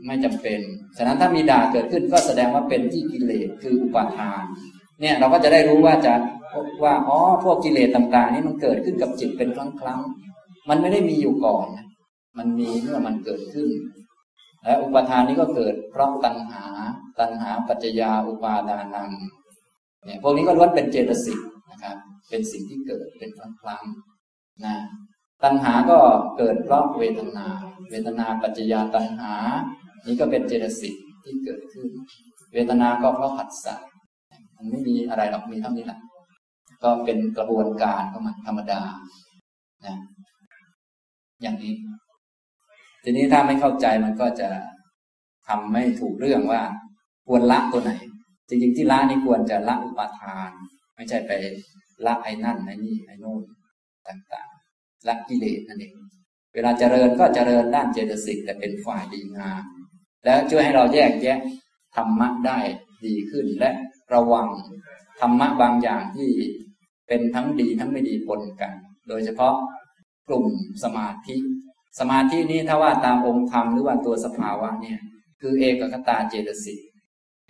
[0.05, 0.59] ไม่จำเป็น
[0.97, 4.43] ฉะนั้นถ้ามีด่าเกิดขึ้นก็แสดงว่าเป็นที่กิเลสคืออุปาทาน
[5.01, 6.13] เนี่ยเราก็จะได้รู้ว่าจะ
[6.83, 11.67] ว่าอ๋อพวกกิเลสต่างๆ นี่มันเกิดขึ้นกับจิตเป็นครั้งๆมันไม่ได้มีอยู่ก่อน
[12.37, 13.69] มันมีเมื่อมันเกิดขึ้น
[14.63, 16.63] และอุปทานนี้ก็เกิดเพราะตัณหา
[17.19, 19.09] ตัณหาปัจจยาอุปาทานัง
[20.05, 21.39] เนี่ยพวกนี้ก็ล้วนเป็นเจตสิก
[22.31, 24.75] เป็นสิ่งที่เกิดเป็นครั้งๆนะ
[25.43, 25.97] ตัณหาก็
[26.37, 27.47] เกิดเพราะเวทนา
[27.89, 29.33] เวทนาปัจจยาตัณหา
[30.05, 31.89] นี่ก็เป็นเจตสิกที่เกิดขึ้น
[32.53, 33.75] เวทนาก็เพราะผัสสะ
[34.55, 35.99] มันไม่มีอะไรหรอกมีเท่านี้แหละ
[36.83, 38.81] ก็เป็นกระบวนการของมันธรรมดา
[39.85, 39.97] นะ
[41.41, 41.73] อย่างนี้
[43.03, 44.49] ทีนี้ถ้าไม่เข้าใจมันก็จะ
[45.47, 46.61] ทำไม่ถูกเรื่องว่า
[47.27, 47.91] ควรละตัวไหน
[48.47, 50.49] จริงๆที่ละนี่ควรจะละอุปาทาน
[50.95, 51.31] ไม่ใช่ไป
[52.05, 53.41] ละไอ้นั่นไอ้นี่ไอ้โน่น
[54.07, 55.93] ต่างๆละกิเลสนั่นเอง
[56.53, 59.63] เวลาเจริญก็เจริญด้านเจตสิกแต่เป็นฝ่ายดีงาม
[60.25, 61.39] แล้วช่วยให้เราแยกแยะ
[61.95, 62.59] ธรรมะได้
[63.05, 63.71] ดีขึ้นและ
[64.13, 64.47] ระวัง
[65.19, 66.31] ธรรมะบางอย่างที่
[67.07, 68.73] เป็นทั้งดีทั้งไม่ดีปนกัน
[69.07, 69.53] โดยเฉพาะ
[70.27, 70.45] กลุ่ม
[70.83, 71.35] สมาธิ
[71.99, 74.99] สมาธินี้ถ้าว่าตามองค์ธรรมหรือว่าตัวสภาวะเนี่ย
[75.41, 76.79] คือเอกกตาเจตสิก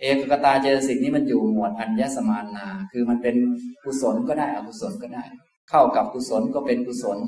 [0.02, 3.36] เอกกตาเจตสิกนี้มันอยู่หมวดอัญญสมานา คือมันเป็น
[3.84, 5.24] กุศลก็ได้อกุศลก็ได้
[5.70, 7.18] เข้ากับกุศลก็เป็นกุศล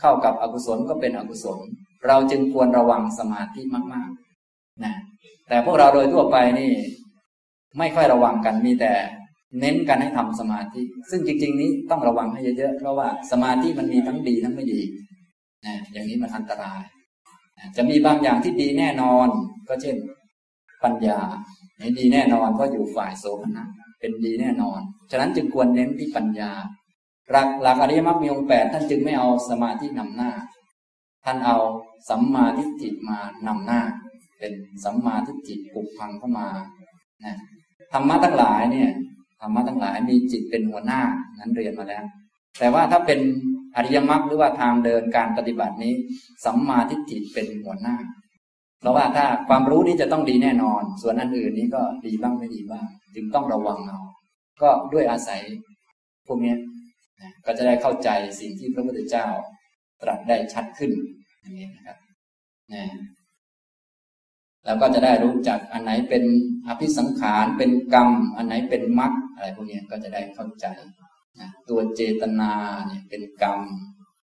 [0.00, 1.58] เข้ากับอกุศลก็เป็นอกุศล
[2.06, 3.60] เราจึงควรระวังสมาธิ
[3.92, 4.94] มากๆนะ
[5.48, 6.72] แต่พวกเราโดยทั่วไปนี่
[7.78, 8.92] ไม่ค่อยระวังกันมีแต่
[9.60, 14.80] เน้นกันให้ทำสมาธิ ซึ่งจริง ๆ นี้ต้องระวังให้เยอะๆ เพราะว่าสมาธิมันมีทั้งดีทั้งไม่ดี
[15.64, 16.82] นะอย่างนี้มันอันตราย
[17.76, 19.28] จะมีบางอย่างที่ดีแน่นอน
[19.68, 19.96] ก็เช่น
[20.84, 21.20] ปัญญา
[21.80, 23.64] นดีแน่นอนก็อยู่ฝ่ายโสภณะ
[24.00, 26.52] เป็นดีแน่นอน ฉะนั้นจึงควรเน้นที่ปัญญา
[27.30, 30.30] หลักหลักอริยมรรคมีองค์แปดท่านจึงไม่เอาสมาธินำหน้า
[31.24, 31.58] ท่านเอา
[32.08, 33.80] สัมมาทิฏฐิมานำหน้า
[34.38, 34.52] เป็น
[34.84, 36.48] สัมมาทิฏฐิปุกพังเข้ามา
[37.24, 37.34] นะ
[37.92, 38.90] ธรรมะทั้งหลายเนี่ย
[39.40, 41.02] ธรรมะทั้งหลายมีจิตเป็นหัวหน้า
[41.38, 42.04] นั้นเรียนมาแล้ว
[42.58, 43.20] แต่ว่าถ้าเป็น
[43.76, 45.94] อริยมรรคหรือว่าทางเดินการปฏิบัตินี้
[46.44, 47.96] สัมมาทิฏฐิเป็นหัวหน้า
[48.84, 54.00] เพราะว่าถ้าความรู้นี้จะต้องดีแน่นอน ส่วนอันอื่นนี้ก็ดีบ้างไม่ดีบ้าง จึงต้องระวังเอา
[54.62, 55.40] ก็ด้วยอาศัย
[56.26, 56.54] พวกนี้
[57.46, 58.08] ก็จะได้เข้าใจ
[58.40, 59.26] สิ่งที่พระพุทธเจ้า
[60.02, 60.92] ตรัสได้ชัดขึ้น
[61.40, 61.98] อย่างนี้นะครับ
[62.72, 62.84] นะ
[64.64, 66.24] แล้วก็จะได้รู้จักอันไหนเป็น
[66.66, 70.66] อภิสังขารเป็นกรรม อันไหนเป็นมรรคอะไรพวกนี้ก็จะได้เข้าใจ
[71.40, 72.52] นะตัวเจตนา
[72.86, 73.60] เนี่ยเป็นกรรม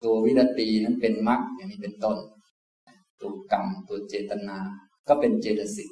[0.05, 2.19] ตัววิรตีนั้นเป็นมรรคอย่างนี้เป็นต้น
[3.21, 4.57] ตัวกรรมตัวเจตนา
[5.09, 5.91] ก็เป็นเจตสิก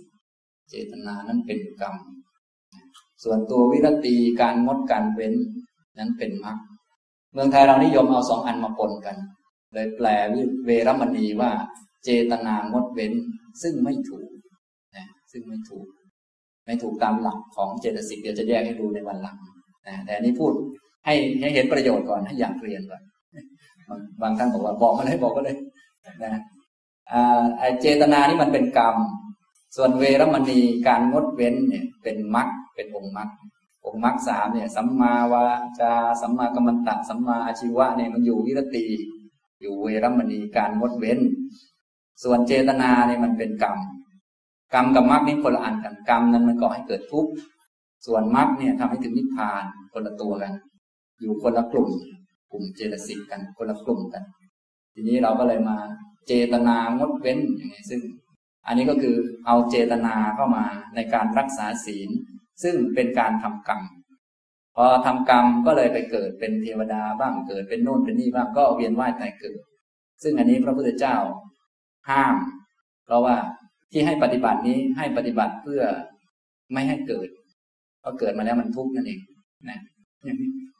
[0.71, 1.95] เจตนานั้นเป็นกรรม
[3.25, 5.35] ส่วนตัววิรตีการงดการเว้น
[5.99, 6.57] นั้นเป็นมรรค
[7.33, 9.17] เมืองไทยเรานิยมเอาสองอันมาปนกัน
[9.73, 11.51] เลยแปลวิเวรมณีว่า
[12.05, 13.13] เจตนางดเว้น
[13.63, 14.29] ซึ่งไม่ถูก
[14.97, 15.87] นะซึ่งไม่ถูก
[16.67, 19.37] ไม่ถูกตามหลักของเจตสิกเดี๋ยวจะแยกให้ดูในวันหลัง
[19.87, 20.53] นะแต่อันนี้พูด
[21.07, 23.03] ให้ให้เห็นประโยชน์ก่อนให้อยากเรียนก่อน
[24.23, 25.57] บางท่านบอกว่าบอกมาเลยบอกก็เลย
[26.23, 26.43] นะ
[27.81, 28.97] เจตนานี่มันเป็นกรรม
[29.77, 33.29] ส่วนเวรมณีการงดเว้นเนี่ยเป็นมรรคเป็นองค์มรรค
[33.87, 35.45] องค์มรรคสามเนี่ยสัมมาวา
[35.81, 38.87] จาสัมมากัมมันตะสัมมาอาชีวะเนี่ยมันอยู่วิรติ
[39.61, 41.19] อยู่เวรมณีการงดเว้น
[42.23, 43.79] ส่วนเจตนาเนี่ยมันเป็นกรรม
[44.75, 47.31] กรรมกับมรรคนี่คนละอันกันกรรมนั้นมันก่อให้เกิดทุกข์
[48.07, 50.53] ส่วนมรรคเนี่ยทำให้ถึงนิพพานคนละตัวกัน
[51.21, 51.91] อยู่คนละกลุ่ม
[52.51, 54.23] กลุ่มเจตสิกกันคนละกลุ่มกัน
[54.95, 55.77] ทีนี้เราก็เลยมา
[56.27, 58.01] เจตนางดเว้นอย่างไงซึ่ง
[58.67, 59.17] อันนี้ก็คือ
[59.47, 60.65] เอาเจตนาเข้ามา
[60.95, 62.11] ในการรักษาศีล
[62.63, 63.81] ซึ่งเป็นการทำกรรม
[64.77, 69.61] พอทำกรรมก็เลยไปเกิดเป็นเทวดาบ้างเกิดเป็นโน่นเป็นนี่บ้างก็เวียนว่ายตายเกิด
[70.23, 71.17] ซึ่งอันนี้พระพุทธเจ้า
[72.11, 72.37] ห้าม
[73.07, 73.37] เพราะว่า
[73.93, 75.83] ที่ให้ปฏิบัตินี้ให้ปฏิบัติเพื่อ
[76.73, 77.29] ไม่ให้เกิด
[78.01, 79.21] เพราะเกิดมาแล้วมันทุกข์นั่นเอง
[79.69, 79.81] นะ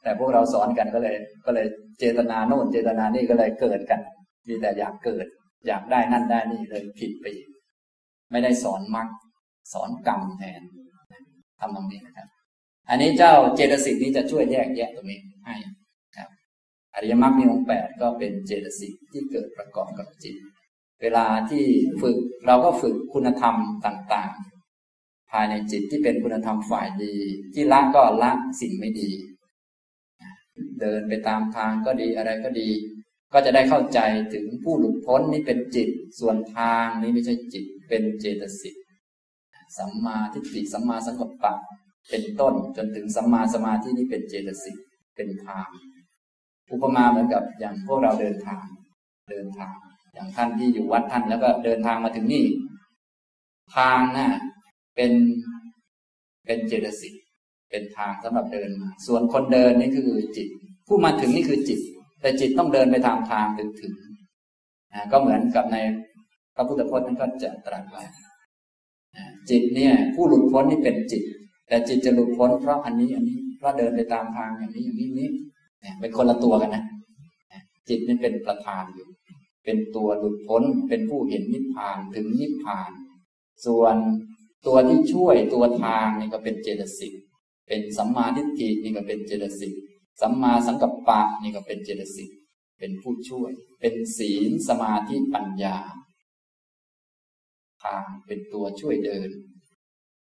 [0.01, 1.67] แต่พวกเราสอนกันก็เลย ก็เลย
[1.99, 3.99] เจตนาโน่นเจตนานี่ก็เลยเกิดกัน
[4.47, 5.27] มีแต่อยากเกิด
[5.67, 7.25] อยากได้นั่นได้นี่เลยผิดไป
[8.31, 9.07] ไม่ได้สอนมรรค
[9.73, 10.61] สอนกรรมแทน
[11.59, 12.27] ทำตรงนี้นะครับ
[12.89, 15.55] อันนี้เจ้าเจตสิกนี้จะช่วยแยกแยะตรงนี้ให้
[16.17, 16.29] ครับ
[16.95, 20.35] อริยมรรคมีองค์แปดก็เป็นเจตสิกที่เกิดประกอบกับจิต
[21.01, 21.65] เวลาที่
[22.01, 27.15] ฝึกเราก็ฝึกคุณธรรมต่างๆ ภายในจิตที่เป็นคุณธรรมฝ่ายดี
[27.53, 28.31] ที่ละก็ละ
[28.61, 29.09] สิ่งไม่ดี
[30.81, 32.69] เดินไปตามทางก็ดีอะไรก็ดี
[33.33, 33.99] ก็จะได้เข้าใจ
[34.33, 38.75] ถึงผู้หลุดพ้นนี่เป็นจิต ส่วนทางนี้ไม่ใช่จิต เป็นเจตสิก
[39.77, 41.53] สัมมาทิฏฐิสัมมาสังกัปปะ
[42.09, 44.77] เป็นต้นจนถึงสัมมาสมาธินี่เป็นเจตสิก
[45.15, 45.67] เป็นทาง
[46.71, 48.63] อุปมาเหมือนกับอย่างพวกเราเดินทาง
[49.29, 49.73] เดินทาง
[50.13, 52.45] อย่างท่านที่อยู่วัดท่านแล้วก็เดินทางมาถึงนี่
[53.75, 54.29] ทางน่ะ
[54.95, 55.11] เป็น
[56.45, 57.13] เป็นเจตสิก
[57.69, 60.47] เป็นทางสำหรับเดินมาส่วนคนเดินนี่คือจิต
[60.87, 61.79] ผู้มาถึงนี่คือจิต
[62.21, 63.93] แต่จิตต้องเดินไปตามทางถึงถึง
[65.11, 65.77] ก็เหมือนกับใน
[66.55, 68.03] พระพุทธพจน์นั้นก็จะตรัสไว้
[69.49, 71.23] จิตเนี่ย ผู้หลุดพ้นนี่เป็นจิต
[71.67, 75.29] แต่จิตจะหลุดพ้นเพราะอันนี้อันนี้เพราะเดินไปตามทางอย่างนี้อย่างนี้นี้
[75.99, 76.83] เป็นคนละตัวกันนะ
[77.89, 79.07] จิตนี่เป็นประธานอยู่
[79.65, 82.91] เป็นตัวหลุดพ้นเป็นผู้เห็นนิพพานถึงนิพพาน
[83.65, 83.95] ส่วน
[84.65, 87.13] ตัวที่ช่วยตัวทางนี่ก็เป็นเจตสิก
[87.67, 89.73] เป็นสัมมาทิฏฐินี่ก็เป็นเจตสิก
[90.21, 92.31] สัมมาสังกัปปะนี่ก็เป็นเจตสิก
[92.79, 95.77] เป็นผู้ช่วย เป็นศีลสมาธิปัญญา
[97.83, 99.29] ทางเป็นตัวช่วยเดิน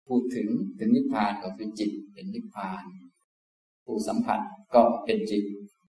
[0.07, 0.47] พูดถึง
[0.79, 2.83] ถึงนิพพานก็คือจิตเป็นนิพพาน
[3.85, 4.39] ผู้สัมผัส
[4.75, 5.43] ก็เป็นจิต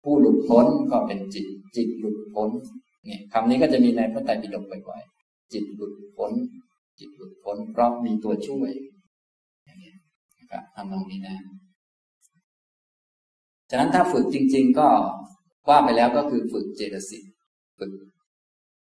[0.04, 2.50] ผู้หลุดพ้นก็เป็นจิต จิตหลุดพ้น
[3.06, 6.32] เนี่ยคำนี้ก็จะมีในพระไตรปิฎกบ่อยๆจิตหลุดพ้น
[7.00, 8.72] จิตหลุดพ้นเพราะมีตัวช่วย
[9.64, 9.94] อย่างนี้
[10.40, 11.36] นะครับทำตรงนี้นะ
[13.70, 14.90] ฉะนั้นถ้าฝึกจริง ๆ ก็
[15.70, 17.24] ว่าไปแล้วก็คือฝึกเจตสิก
[17.80, 17.92] ฝึก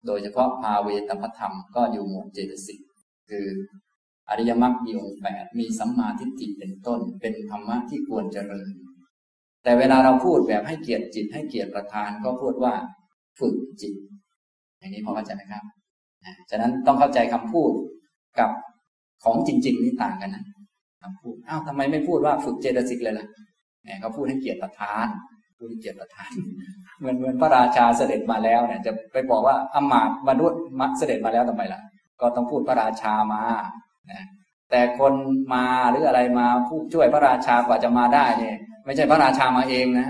[0.05, 2.79] โดยเฉพาะภาเวตพธรรมก็อยู่หมวดเจตสิก
[3.29, 3.45] คือ
[4.29, 8.69] อริยมรรคมีองค์แปดมีสัมมาทิฏฐิเป็นต้น เป็นธรรมะที่ควรเจริญ
[9.63, 12.73] แต่เวลาเราพูดแบบให้เกียรติจิตให้เกียรติประธานก็พูดว่า
[13.39, 13.93] ฝึกจิต
[14.77, 15.63] อย่างนี้พอเข้าใจไหมครับ
[16.49, 17.71] ฉะนั้นต้องเข้าใจคำพูด
[18.39, 18.49] กับ
[19.23, 20.43] ของจริง ๆ นี่ต่างกันนะ
[21.01, 23.27] คำพูดอ้าวทำไมไม่พูดว่าฝึกเจตสิกเลยล่ะ
[23.87, 25.05] เนี่ยเขาพูดให้เกียรติประธาน
[25.57, 26.31] พูดให้เกียรติประธาน
[26.99, 31.81] เหมือนเหมือนพระราชาเสด็จมาแล้วเนี่ย จะไปบอกว่าอมาตมนุษย์มัเสด็จมาแล้วทำไมล่ะ
[32.21, 33.41] ก็ต้องพูดพระราชามา
[34.11, 34.23] นะ
[34.69, 35.13] แต่คน
[35.53, 40.09] มาหรืออะไรมาผู้ช่วยพระราชากว่าจะมาได้เนี่ยไม่ใช่พระราชามาเองนะ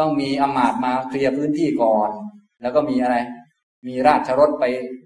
[0.00, 2.10] ต้องมีอมาตมาเคลียร์พื้นที่ก่อน
[2.62, 3.16] แล้วก็มีอะไร
[3.86, 4.64] มีราชรถไป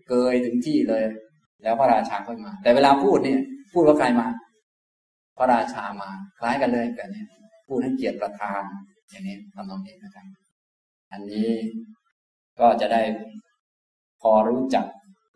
[0.08, 1.02] เกยถึงที่เลย
[1.62, 3.40] แล้วพระราชาค่อยมา แต่เวลาพูดเนี่ย
[3.72, 4.26] พูดว่าใครมา
[5.38, 7.24] พระราชามาคล้ายกันเลยกันเนี่
[7.68, 8.62] ยพูดให้เกียรติประธาน
[9.10, 10.26] อย่างนี้ทำตรงนี้นะครับ
[11.12, 11.50] อันนี้
[12.60, 13.02] ก็จะได้
[14.22, 14.86] พอรู้จัก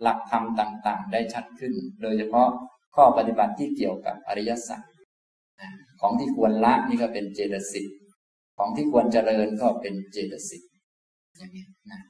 [0.02, 1.72] หลักธรรมต่าง ๆ ได้ชัดขึ้น
[2.02, 2.48] โดยเฉพาะ
[2.94, 4.80] ข้อปฏิบัติที่เกี่ยวกับอริยสัจ
[6.00, 7.86] ของที่ควรละนี่ก็เป็นเจตสิก
[8.58, 10.62] ของที่ควรเจริญก็เป็นเจตสิก
[11.38, 12.00] อย่างนี้นะ